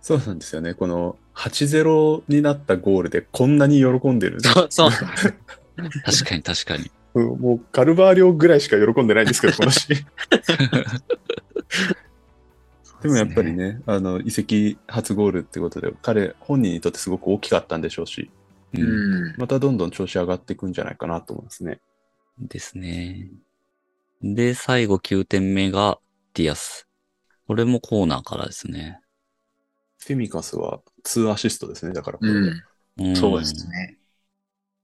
[0.00, 0.74] そうなんですよね。
[0.74, 4.40] この8-0になったゴールでこんなに喜んでる。
[4.40, 4.90] そう、そう。
[6.04, 6.90] 確かに確かに。
[7.14, 10.06] うんもうカルバーリョぐらいしか喜んでないんですけど、このシーン。
[13.02, 18.30] でもやっぱりね、あの、移籍初ゴールってことで、彼本人にとってすごく大きかったんでしょうし、
[18.74, 18.80] う。
[18.80, 19.34] うんん。
[19.38, 21.80] またどんどん調子上がっていくんじゃないかなと思いますね。
[22.38, 23.28] ですね。
[24.22, 25.98] で、最後9点目が
[26.34, 26.88] ディアス。
[27.46, 29.00] これもコーナーからですね。
[29.98, 32.38] ツィミカスは2アシストですね、だからこれで。
[32.38, 32.62] うん。
[33.08, 33.98] うんそうですね。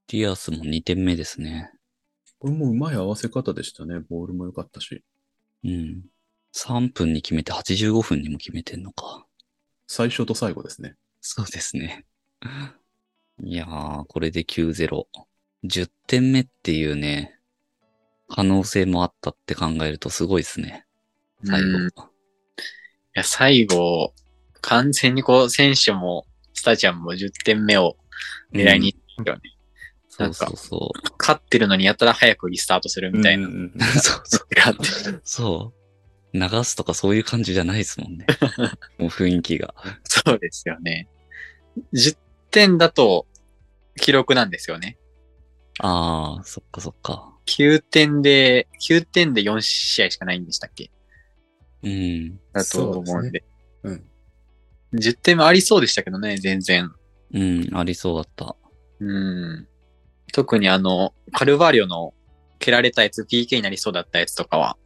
[0.09, 1.71] ディアスも2点目ですね。
[2.39, 4.01] これもうまい合わせ方でしたね。
[4.09, 5.05] ボールも良かったし。
[5.65, 6.05] うん。
[6.67, 9.25] 3分に決めて85分にも決めてんのか。
[9.87, 10.97] 最初と最後ですね。
[11.21, 12.05] そうですね。
[13.41, 15.05] いやー、これで9-0。
[15.65, 17.39] 10点目っていうね、
[18.29, 20.85] 可能性もあったって考えるとすごいですね。
[21.45, 21.69] 最後。
[21.69, 21.91] うんい
[23.15, 24.13] や、最後、
[24.61, 27.97] 完全にこう、選手も、スタジアムも10点目を
[28.53, 29.43] 狙いに行ったよね。
[30.09, 33.47] そうそうそ勝ってるのにやたら早くリスタートするみたいな。
[33.47, 33.81] うんうんうんう。
[33.81, 35.21] そうそう。
[35.25, 35.78] そう。
[36.35, 38.27] 流すとかそういう感じじゃないですもんね。
[38.99, 39.75] もう雰囲気が。
[40.05, 41.09] そうですよね。
[41.93, 42.17] 10
[42.51, 43.27] 点だと、
[44.01, 44.99] 記録なんですよね。
[45.81, 47.35] あー、そっかそっか。
[47.47, 50.91] 9点で、9点で4試合しかないんでしたっけ？
[51.83, 52.41] うん。
[52.53, 53.45] だと思うんで。
[53.85, 54.05] うん。
[54.95, 56.91] 10点もありそうでしたけどね、全然。
[57.33, 58.57] うん、ありそうだった。
[59.01, 59.69] うん。
[60.33, 62.15] 特にあの、カルバーリョの
[62.59, 64.77] 蹴られたやつ、PK になりそうだったやつとかは、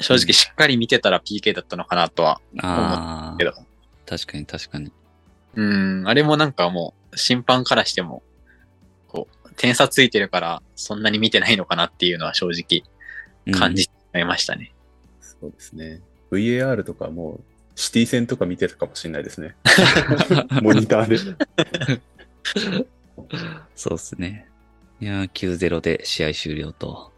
[0.00, 3.52] 正直しっかり見てたら PK だったのかなとはあー、けど。
[4.06, 4.92] 確かに確かに。
[5.54, 8.22] うん、あれもなんかもう、審判からしても、
[9.08, 12.82] こう、点差ついてるから、そんなに見てないのかなっていうのは正直
[13.46, 14.72] うん感じてしまいましたね。
[15.20, 16.00] そうですね。
[16.32, 17.40] VAR とかもう、
[17.76, 19.54] シティ戦とか見てるかもしれないですね。
[20.62, 21.18] モニターで。
[23.76, 24.48] そうですね。
[25.00, 27.13] いやー、9-0で試合終了と。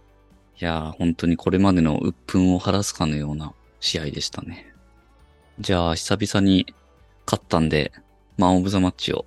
[0.58, 4.72] いやー、本当にこれまでの鬱憤を晴らすかのような試合でしたね。
[5.58, 6.74] じゃあ、久々に
[7.26, 7.92] 勝ったんで、
[8.38, 9.26] マンオブザマッチを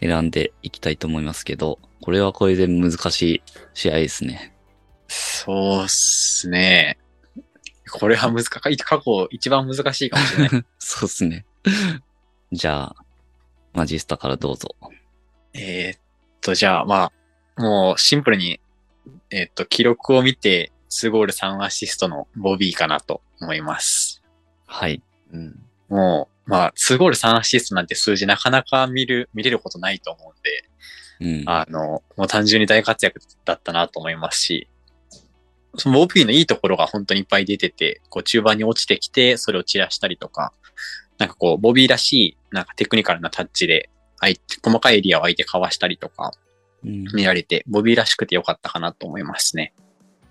[0.00, 3.42] 選んでいきたいと思いますけど、これはこれで難しい
[3.74, 4.54] 試合ですね。
[5.08, 6.98] そそうっすね。
[7.90, 8.76] これは難しい。
[8.76, 10.64] 過去一番難しいかもしれない。
[10.78, 11.46] そうっすね。
[12.52, 12.96] じゃあ、
[13.72, 14.74] マジスタからどうぞ。
[15.54, 16.00] えーっ
[16.40, 17.10] と、じゃあ、ま
[17.56, 18.60] あ、もうシンプルに、
[19.30, 24.22] えーっと、記録を見て、2ゴール3アシストのボビーかなと思います。
[24.66, 25.02] はい。
[25.32, 25.62] うん。
[25.88, 31.48] もう、まあ、2ゴール3アシストなんて数字なかなか見る、見れることないと思うんで、うん。
[31.48, 34.68] あの、もう単純に大活躍だったなと思いますし、
[35.76, 40.52] そのボビーのいいところが本当にいっぱい出てて、こう中盤に落ちてきて、それを散らしたりとか、
[41.18, 46.47] なんかこう、ボビーらしい、なんかテクニカルなタッチで、相手、細かいエリアを相手かわしたりとか、うん。
[46.82, 49.72] 見られて、ボビーらしくてよかったかなと思いますね。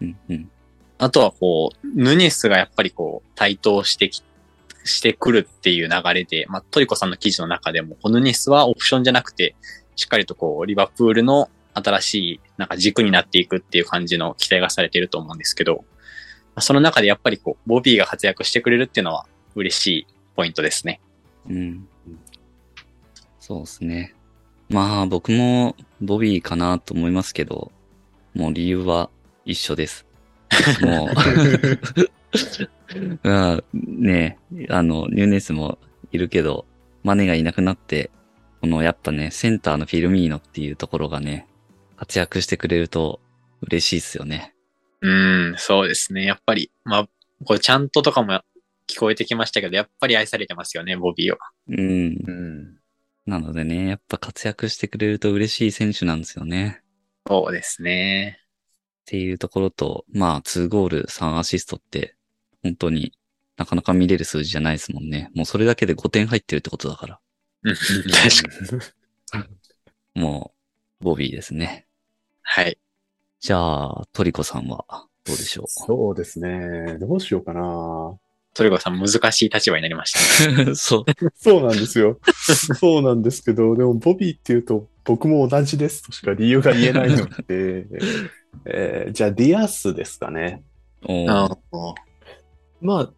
[0.01, 0.17] うん。
[0.29, 0.49] うん。
[0.97, 4.23] あとはこう、ヌネスがやっぱりこう、台頭してき、
[4.83, 9.55] してくるっていう流れで、まあ、トリコさんの記事の中でも、このヌネスはオプションじゃなくて、
[9.95, 15.83] しっかりとこう、リバプールの新しい、なんか軸になっていくっていう感じの期待がされていると思うんですけど、ま
[16.55, 21.01] あその中でやっぱりこう、ボビーが活躍してくれるっていうのは嬉しいポイントですね。
[21.49, 21.87] うん。
[23.39, 24.13] そうですね。
[24.69, 27.71] まあ僕もボビーかなと思いますけど、
[28.33, 29.09] もう理由は
[29.45, 30.05] 一緒です。
[30.81, 31.09] もう、
[33.23, 34.37] うん、ね
[34.69, 35.77] あの、ニューネスも
[36.11, 36.65] いるけど、
[37.03, 38.11] マネがいなくなって、
[38.61, 41.47] このやっぱね、センターのフィルミーノっていうところがね、
[41.95, 43.19] 活躍してくれると
[43.61, 44.53] 嬉しいっすよね。
[45.01, 46.25] うん、そうですね。
[46.25, 47.09] やっぱり、まあ、
[47.45, 48.41] これちゃんととかも
[48.87, 51.37] 聞こえてきましたけど、やっぱり愛されてますよね、ボビーは。
[51.69, 51.79] うん。
[51.79, 52.76] うん。
[53.27, 56.81] なのでね、やっぱ活躍してくれると嬉しい選手なんですよね。
[57.27, 58.39] そうですね。
[58.41, 62.15] っていうところと、まあ、2ゴール、3アシストって、
[62.63, 63.13] 本当に
[63.57, 65.29] なかなか見れる数字じゃないですもんね。
[65.35, 67.19] もうそれだけで5点入ってるってことだから。
[67.63, 68.69] うん確
[69.29, 69.43] か
[70.15, 70.21] に。
[70.21, 70.53] も
[71.01, 71.85] う、ボビーですね。
[72.43, 72.77] はい。
[73.41, 74.85] じゃあ、トリコさんは
[75.25, 76.97] どうでしょそうですね。
[76.97, 78.17] どうしようかな。
[78.57, 80.13] トリコさん難しい立場になりまし
[80.65, 80.71] た。
[80.71, 81.05] う そう。
[81.35, 82.19] そうなんですよ。
[82.79, 87.85] そうなんですけど、でもボビーっていうと僕も同じですとしか理由が言えないので、
[88.65, 90.63] えーじゃあディアスですかね。
[92.81, 93.13] まあ、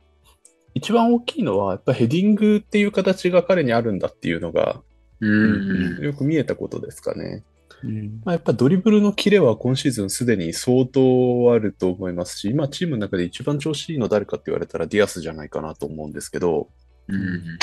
[0.73, 4.81] 一番大きいのは、やっぱヘディングっていう形が彼にあるんだっていうのが、
[5.21, 6.03] うん。
[6.03, 7.43] よく見えたことですかね。
[7.83, 16.69] うんまあ、やっぱドリブルのキレは今シーズンすでに相当あると思いますし、今チームの中で一番調子いいの誰かって言われたらディアスじゃないかなと思うんですけど、
[17.07, 17.59] うん。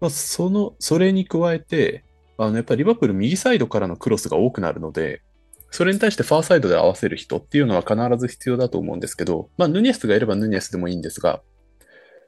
[0.00, 2.04] まあ、その、それに加えて、
[2.36, 5.22] あの、やっぱりリバプール右サイドからのクロスが多くなるので、
[5.70, 11.42] それに対してファーサイドで合わせる人っていうのは必ず必要だと思うんですけど、まあ、ヌニエスがいればヌニエスでもいいんですが、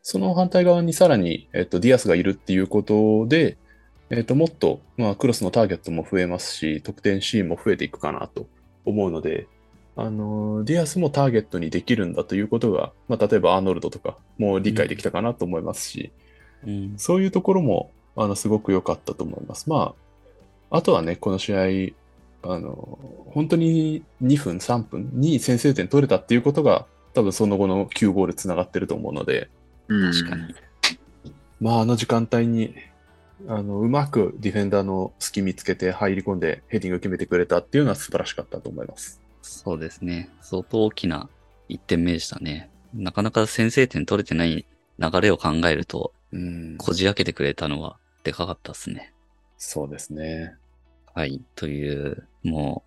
[0.03, 3.57] その反対側にさらに、えっと、ディアスがいるっていうことで、
[4.11, 8.47] えっと、もっと、まあ、クロスのターゲットも増えますし、得点シーンも増えていくかなと
[8.85, 9.47] 思うので、
[9.97, 16.11] あの、ディアスもターゲットにできるんだということが、まあ、例えばアーノルドとかも理解できたかなと思いますし、
[16.67, 19.71] うんそういうところも、あの、すごく良かったと思います。
[19.71, 19.95] ま
[20.71, 29.49] あ、あとはね、この試合、あの、本当に2分、3分に先制点取れたっていうことが、多分その後の9ゴールつながってると思うので、
[29.89, 30.13] うん。
[30.13, 30.55] 確かに。
[31.61, 32.75] まあ、あの時間帯に、
[33.49, 39.21] あの、うまくディフェンダーの隙見つけて入り込んでヘディング決めてくれたっていうのは素晴らしかったと思います。
[39.43, 40.31] そうですね。
[40.41, 41.29] 相当大きな
[41.69, 42.71] 1点目でしたね。
[42.95, 44.67] なかなか先制点取れてない
[44.99, 46.77] 流れを考えると、うん。
[46.79, 49.13] こじ開けてくれたのはでかかったですね。
[49.57, 50.55] そうですね。
[51.15, 51.41] はい。
[51.55, 52.85] という、も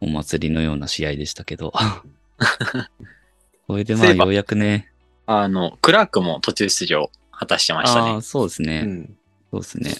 [0.00, 1.72] う、お祭りのような試合でしたけど。
[3.66, 4.90] これでまあ、ようやくね。
[5.26, 8.20] あの、クラークも途中出場果たしてましたねあ。
[8.20, 8.82] そうですね。
[8.84, 9.16] うん。
[9.50, 9.94] そうですね。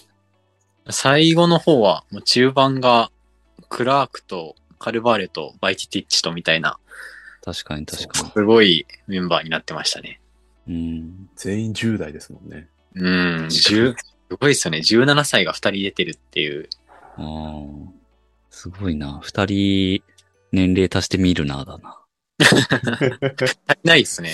[0.90, 3.10] 最後の方は、もう中盤が、
[3.68, 6.78] クラークとカルバーレとバイティティッチとみたいな、
[7.44, 8.30] 確かに確かに。
[8.30, 10.20] すごいメンバーになってましたね。
[10.68, 11.28] うん。
[11.36, 12.68] 全員10代ですもんね。
[12.94, 13.96] うん、10、す
[14.38, 14.78] ごいですよね。
[14.78, 16.68] 17歳が2人出てるっていう。
[17.16, 18.00] ああ。
[18.50, 19.20] すごいな。
[19.22, 20.02] 二人、
[20.52, 21.98] 年齢足してみるな、だな。
[22.40, 24.32] 足りないですね。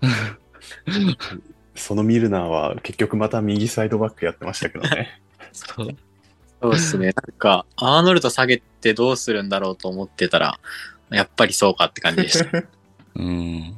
[1.78, 5.20] そのミルナーは結局また右サイドバックやってましたけどね。
[5.52, 5.96] そう。
[6.60, 7.06] そうですね。
[7.06, 10.58] なんか、アーノルド下げてどうするんだろうと思ってたら、
[11.10, 12.64] やっぱりそうかって感じでした。
[13.14, 13.74] うん。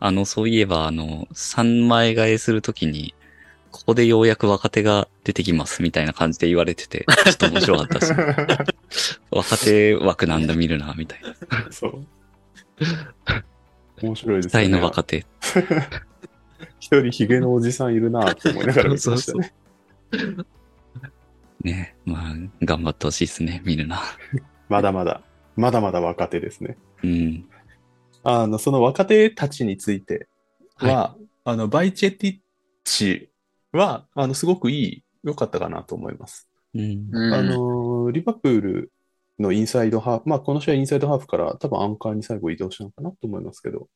[0.00, 3.14] あの、そういえば、あの、3枚替えするときに、
[3.70, 8.12] ここでようやく若手が出てきますみたいな感じで言われてて、ちょっと面白かったし、
[9.30, 11.34] 若手枠なんだ見るな、みたいな。
[11.70, 12.06] そう。
[14.02, 14.78] 面白いです期待ね。
[14.78, 15.26] の若手。
[16.78, 19.54] 一人ヒゲのおじさんいるなって思いながら見てましたね。
[21.62, 21.96] ね。
[22.04, 24.00] まあ、頑張ってほしいですね、見るな。
[24.68, 25.22] まだまだ、
[25.56, 26.76] まだまだ若手ですね。
[27.02, 27.48] うん。
[28.22, 30.28] あの、その若手たちについて
[30.76, 32.38] は、あの、バイチェティッ
[32.84, 33.30] チ
[33.72, 36.48] は、あの、すごくいい、良かったかなと思います。
[36.74, 37.08] うん。
[37.10, 38.92] うんあの、リバプール
[39.38, 43.88] のインサイドハーフ、まあ、この試合インサイドハーフから多分アンカーに最後移動したのかなと思いますけど、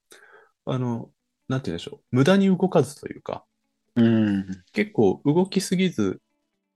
[0.64, 1.10] あの、
[1.52, 2.16] なんて言うんでしょう。
[2.16, 3.44] 無駄に動かずというか、
[3.94, 4.46] うん。
[4.72, 6.20] 結構動きすぎず、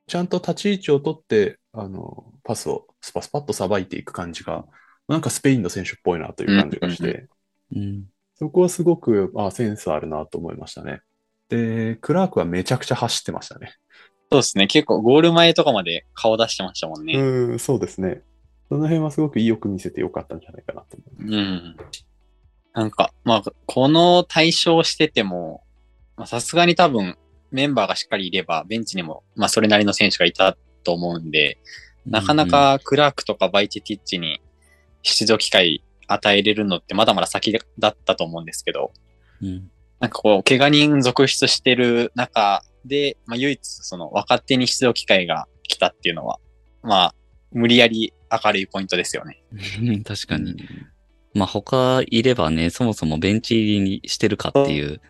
[0.06, 4.66] ちゃんと立ち位置を取って、あの、パスをスパスパッとさばいていく感じが、
[5.08, 7.28] なんかスペインの選手っぽいなという感じがしうんうんて、
[7.74, 8.04] うん。
[8.34, 11.00] そこはすごく、あ、センスあるなと思いましたね。
[11.48, 13.72] で、クラークはめちゃくちゃ走ってましたね。
[14.30, 14.66] そうですね。
[14.66, 17.14] 結構ゴール前とかまで顔出してましたもんね。
[17.14, 18.22] うん、そうですね。
[18.68, 21.34] その辺はすごく意欲見せてよかったんじゃないかなと思います。
[21.34, 21.76] うん。
[22.76, 25.62] なんか、まあ、この対象してても、
[26.14, 27.16] まあさすがに多分
[27.50, 31.56] メンバーがしっかりいれば、ベンチにも、まあそれなりの選手がいたと思うんで、
[32.04, 34.42] なかなかクラークとかバイチェティッチに
[35.02, 38.92] 出場機会与えれるのってまだまだ先だったと思うんですけど、
[39.40, 39.70] うん。
[39.98, 46.38] なんかこう、怪我人続出してる中で、まあ唯一その若手に出場機会が来たっていうのは、
[46.82, 47.14] まあ、
[47.52, 49.42] 無理やり明るいポイントですよね。
[49.80, 50.56] うん確かに。
[51.36, 55.00] まあ他いればね、そもそもベンチ入りにしてるかっていう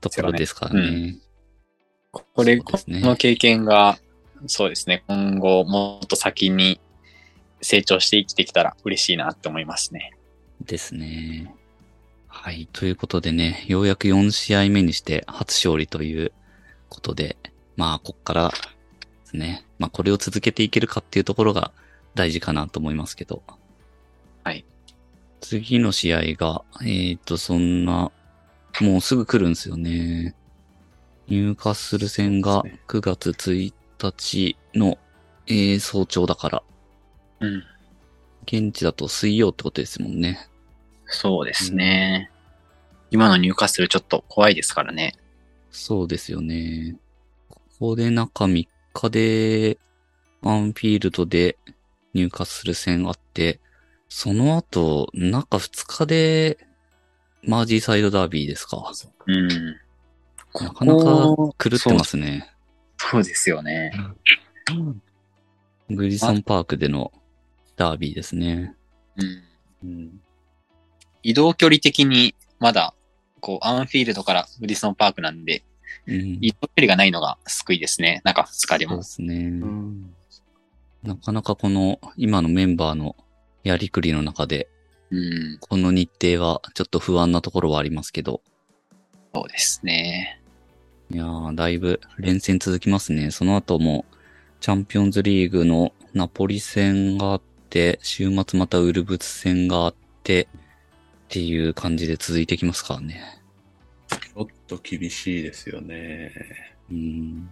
[0.00, 1.16] ところですからね。
[2.12, 3.98] これ、そうですねこの経験が、
[4.46, 6.78] そうですね、今後もっと先に
[7.62, 10.12] 成長して生きてきたら嬉しいなって思いますね。
[10.64, 11.54] ですね。
[12.28, 12.68] はい。
[12.72, 16.32] ということでね、ようやく4試合目にして初勝利という
[16.88, 17.36] ことで、
[17.76, 18.56] まあ、こっからで
[19.24, 21.72] すね、まあ、これを続けていけるかっていうところが
[22.14, 23.42] 大事かなと思いますけど。
[24.44, 24.64] はい。
[25.40, 28.12] 次の試合が、えっ、と、そんな、
[28.80, 30.34] もうすぐ来るんですよね。
[31.28, 33.72] ニューカッスル戦がそうですね9月1
[34.02, 34.98] 日の、
[35.46, 36.62] えー早朝だから、
[37.40, 37.62] うん。
[38.44, 40.48] 現地だと水曜ってことですもんね。
[41.06, 42.30] そうですね。
[43.10, 45.14] 今の入荷するちょっと怖いですからね。
[45.70, 46.96] そうですよね。
[47.48, 49.78] ここで中3日で、
[50.42, 51.58] アンフィールドで
[52.14, 53.60] 入荷する戦あって、
[54.12, 56.58] その後、中2日で、
[57.42, 58.92] マージーサイドダービーですか？
[59.26, 59.48] うん。
[59.48, 62.52] なかなか狂ってますね。
[62.98, 63.92] そうですよね。
[65.88, 67.12] グリソンパークでの
[67.76, 68.74] ダービーですね。
[69.16, 69.88] うん。
[69.88, 70.20] うん、
[71.22, 72.92] 移動距離的にまだ、
[73.40, 75.62] こう、アンフィールドからグリソンパークなんで、
[76.06, 78.20] うん移動距離がないのが救いですね。
[78.24, 79.04] 中2日でもそうで。
[79.04, 79.34] すね。
[79.36, 80.14] うん
[81.02, 83.16] なかなかこの今のメンバーの
[83.64, 84.68] やりくりの中で、
[85.10, 85.58] うん。
[85.60, 88.42] この日程はちょっと不安なところはありますけど、
[89.34, 90.40] そうですね。
[91.10, 93.30] いやー、だいぶ連戦続きますね。
[93.30, 94.04] その後も、
[94.60, 100.48] チャンピオンズリーグのナポリ戦があって、週末またウルブツ戦があって、
[101.30, 103.40] っていう感じで続いてきますからね。
[104.08, 106.32] ちょっと厳しいですよね。
[106.90, 107.48] うん。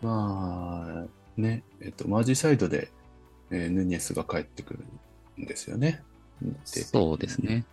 [0.00, 2.90] まあ、ね、えっと、マージサイドで、
[3.50, 4.99] えーヌニエスが帰ってくるん
[5.46, 6.02] ですよね。
[6.42, 7.64] でそうですね。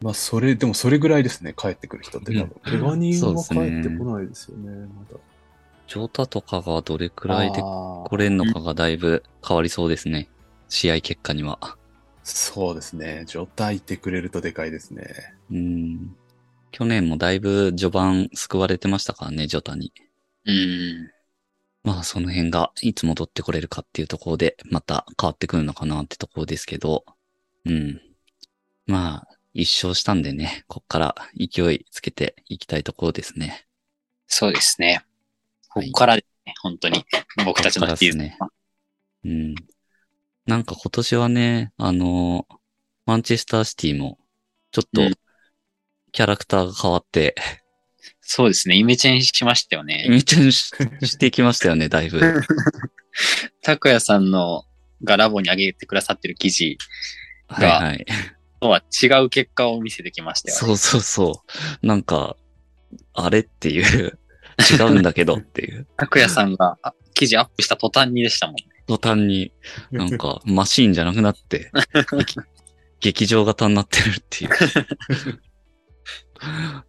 [0.00, 2.56] まあ、それ、でもそれぐらいですね、帰ってくる人って多分。
[2.62, 5.18] 怪我人は帰そうですねってこないですよね、まだ。
[5.88, 10.28] ジョータとかがどれくらいで来れんのかがだいぶ変わりそうですね。
[10.68, 11.76] 試合結果には。
[12.22, 13.24] そうですね。
[13.26, 15.34] ジョタいてくれるとでかいですね。
[15.50, 16.14] うん。
[16.70, 19.92] 去年もだいぶ序盤救われてましたからね、ジョタに。
[20.44, 21.10] うん。
[21.88, 27.06] まあその辺がいつ戻ってこれるかっていうところでまた変わってくるのかなってところですけど、
[27.64, 27.98] うん。
[28.86, 33.66] まあ一勝したんでね、こっから勢いつけていきたいところですね。
[34.26, 35.02] そうですね。
[35.70, 37.06] こはいこからですね、本当に。
[37.46, 38.38] 僕たちのシーズンですね
[39.24, 39.54] うん。
[40.44, 42.46] なんか今年はね、あの、
[43.06, 44.18] マンチェスターシティも
[44.72, 45.14] ちょっとうん
[46.12, 47.34] キャラクターが変わって、
[48.30, 48.76] そうですね。
[48.76, 50.06] イメチェンしましたよイね。
[50.10, 50.70] メチェンし
[51.02, 52.20] してきましたよね、だいぶ。
[53.64, 54.66] 拓也さんの
[55.02, 56.76] がラボに上げてくださってる記事
[57.46, 58.06] はいはい。
[58.60, 60.60] とは違う結果を見せてきましたよね。
[60.60, 61.42] そうそうそ
[61.82, 61.86] う。
[61.86, 62.36] なんか、
[63.14, 64.18] あれっていう、
[64.78, 65.86] 違うんだけどっていう。
[65.96, 68.64] 拓也さんがあ記事アップした途端にでしたもんね。
[68.86, 69.52] 途端に、
[69.90, 71.70] なんか、マシーンじゃなくなって、
[73.00, 74.50] 劇場型になってるっていう。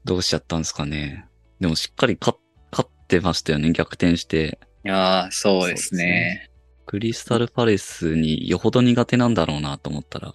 [0.04, 1.29] どうしちゃったんですかね。
[1.60, 2.38] でもしっかり勝
[2.72, 4.60] 勝ってましたよね、逆転して。
[4.86, 6.50] いやー、そうですね。
[6.86, 10.34] クリスタルパレスによほど苦手なんだろうなと思ったら、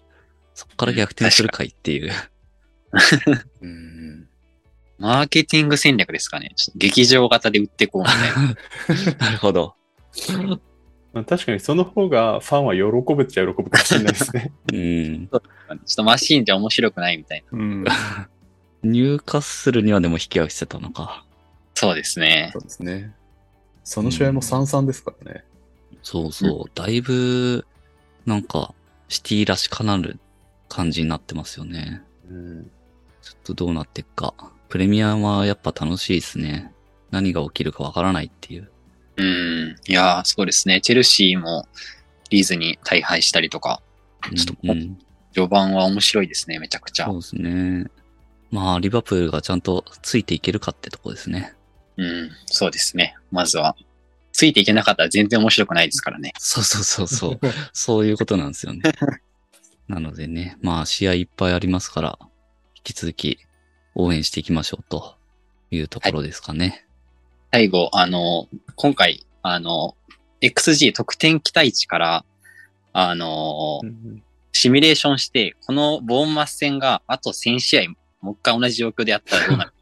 [0.55, 2.13] そっから逆転するかいっていう。
[3.63, 4.29] うん。
[4.99, 6.53] マーケティング戦略ですかね。
[6.57, 9.17] ちょっと劇場型で売ってこうみたいな。
[9.27, 9.75] なるほど。
[11.13, 14.53] まあ確かにその方がファンは喜ぶっちゃ喜ぶかもしれないですね。
[14.73, 15.29] うん。
[15.29, 15.41] ちょっ
[15.97, 17.59] とマシーンじゃ面白くないみたいな。
[17.59, 17.85] うん。
[18.85, 21.25] 入荷するにはでも引き合いしてたのか。
[21.75, 22.59] そうですねそ。
[22.61, 23.13] うですね。
[23.83, 25.45] その試合も3-3ですからね。
[26.03, 26.71] そうそう。
[26.75, 27.67] だいぶ、
[28.27, 28.75] なんか、
[29.09, 30.19] シティらしかなる
[30.69, 32.03] 感じになってますよね。
[32.31, 32.71] うん。
[33.23, 34.35] ちょっとどうなっていくか。
[34.69, 36.73] プレミアはやっぱ楽しいですね。
[37.11, 38.71] 何が起きるかわからないっていう。
[39.17, 39.77] うん。
[39.87, 40.81] いやー、そうですね。
[40.81, 41.69] チェルシーも
[42.31, 43.81] リーズに大敗したりとか、
[44.35, 44.99] ちょっとうんうん
[45.35, 47.07] 序盤は面白いですね、めちゃくちゃ。
[47.07, 47.91] そうですね。
[48.55, 51.55] まあ、リバプールがちゃんとついていけるかってとこですね。
[51.97, 53.17] うん、そうですね。
[53.33, 53.75] まずは。
[54.31, 56.33] ついていけなかったら全然面白くないですからね。
[56.39, 57.41] そうそうそうそう。
[57.75, 58.83] そういうことなんですよね。
[59.89, 62.17] なのでね、まあ試合いっぱいありますから、
[62.77, 63.41] 引き続き
[63.97, 65.17] 応援していきましょうと
[65.73, 66.87] いうところですかね。
[67.51, 69.97] 最後、あの、今回、あの、
[70.41, 72.25] XG 得点期待値から、
[72.93, 73.81] あの、
[74.53, 77.83] シミュレーションして、このボーンマス戦があと1000試合、
[78.25, 79.73] もう一回同じ状況でやったらどうなる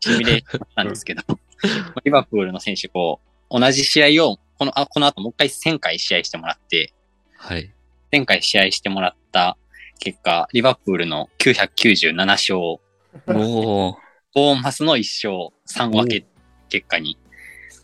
[0.00, 1.22] シミュレーションしたんですけど、
[2.04, 6.92] リバプールの選手、こう、同じ試合を、この、あこの後もう一回1000回試合してもらって、
[7.36, 7.70] はい。
[8.10, 9.56] 1000回試合してもらった
[10.00, 13.94] 結果、リバプールの997勝、おー、
[14.34, 16.24] ボーンマスの1勝3分け
[16.70, 17.18] 結果に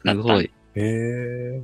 [0.03, 0.23] なった。
[0.23, 0.45] すごい。
[0.45, 1.63] へえ。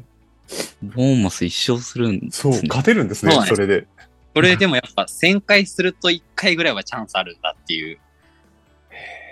[0.82, 2.62] ボーンマス一勝するんですそう、ね。
[2.68, 3.86] 勝てるんですねそうなん、です
[4.34, 4.56] それで。
[4.56, 7.98] これでもやっぱ1000回すると1回ぐらいはチャンスあるんだっていう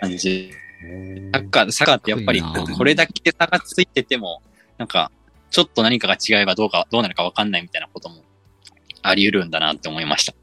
[0.00, 0.52] 感じ。
[1.32, 4.42] サッカー、サッカーってやっぱりこれだけ差がついてても、
[4.78, 5.10] なんか、
[5.50, 8.22] ちょっと何かが違えばどうか、どうなるかわかんないみたいなことも
[9.02, 10.34] あり得るんだなって思いました。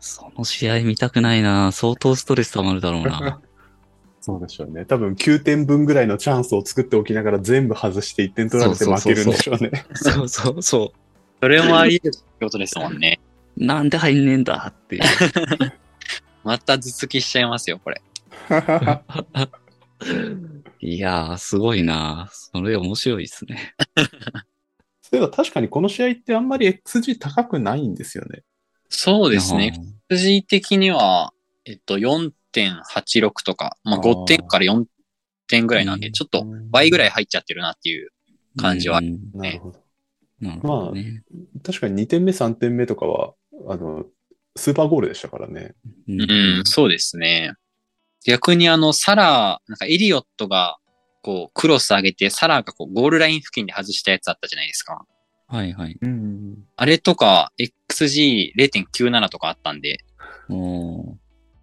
[0.00, 3.40] その試合見たくないな相当ストレス溜まるだろうな。
[4.20, 4.84] そうでしょうね。
[4.84, 9.84] 多分9点分ぐらいのチャンスを作っておきながら全部外して1点取られて負けるんでしょうね。
[9.94, 10.92] そうそうそ
[11.40, 13.20] それもあり得るってことですもんね。
[13.56, 13.64] う。
[13.64, 15.02] なんで入んねえんだっていう。
[16.44, 18.02] また頭突きしちゃいますよ、これ。
[20.80, 23.74] いやー、すごいなそれ面白いですね。
[25.00, 28.42] そういえば確かにこの試合ってあんまり XG 高くないんですよね。
[28.88, 29.74] そうですね。
[30.10, 31.32] 数字的には、
[31.64, 34.84] えっと、4.86とか、まああー5点から4
[35.46, 38.10] 点ぐらいなんで、ちょっと倍ぐらい入っちゃってるなっていう。
[38.56, 39.80] 感じはうんなるほど。
[40.40, 41.22] なるほどね。
[41.64, 43.34] 確かに2点目、3点目とかは、
[43.68, 44.04] あの、
[44.56, 45.74] スーパーゴールでしたからね。
[46.08, 46.24] うんう
[46.60, 47.54] ん、そうですね。
[48.24, 50.78] 逆にあの、サラー、なんかエリオットが、
[51.22, 55.04] こう、クロス上げて、サラーがこう、ゴールライン付近で外したやつあったじゃないですか。
[55.46, 55.98] はいはい。
[56.00, 56.56] うん。
[56.76, 57.52] あれとか、
[57.90, 59.98] XG0.97 とかあったんで、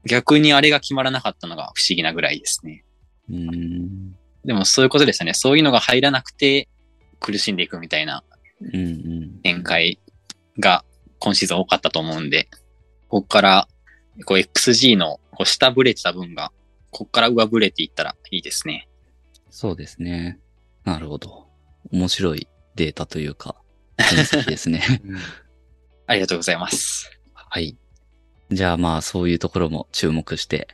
[0.06, 2.84] 逆にあれが決まらなかったのが不思議なぐらいですね。
[3.30, 4.12] うん。
[4.46, 5.34] でもそういうことですよね。
[5.34, 6.68] そういうのが入らなくて、
[7.20, 8.24] 苦しんでいくみたいな
[8.62, 8.80] うんう
[9.38, 9.42] ん。
[9.42, 10.00] 展開
[10.60, 10.84] が
[11.22, 12.49] 今シーズン多かったと思うんで、
[13.07, 13.67] ここから、
[14.26, 16.51] こう XG のこう下ブレてた分が、
[16.89, 18.89] ここから上ブレていったらいいですね。
[19.51, 20.39] そうですね。
[20.84, 21.47] なるほど。
[21.91, 23.55] 面白いデータというか、
[23.97, 24.82] 分析ですね。
[26.07, 27.11] ありがとうございます。
[27.34, 27.78] はい。
[28.51, 30.67] じゃあまあそういうところも注目して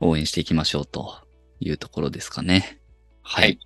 [0.00, 1.26] 応援していきましょうと
[1.58, 2.80] いうところですかね。
[3.22, 3.44] はい。
[3.44, 3.65] はいはい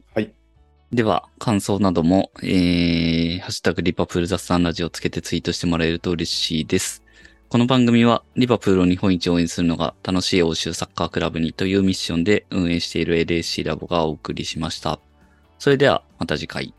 [0.93, 7.05] では、感想なども、えー、ハッシュタグリパプール雑談ラジオをつけてツイートしてもらえると嬉しいです。
[7.49, 14.99] この番組は、リバプールを日本一応援するのが楽しい欧州サッカークラブにというミッションで運営している LAC ラボがお送りしました。
[15.61, 16.75] それでは、また次回。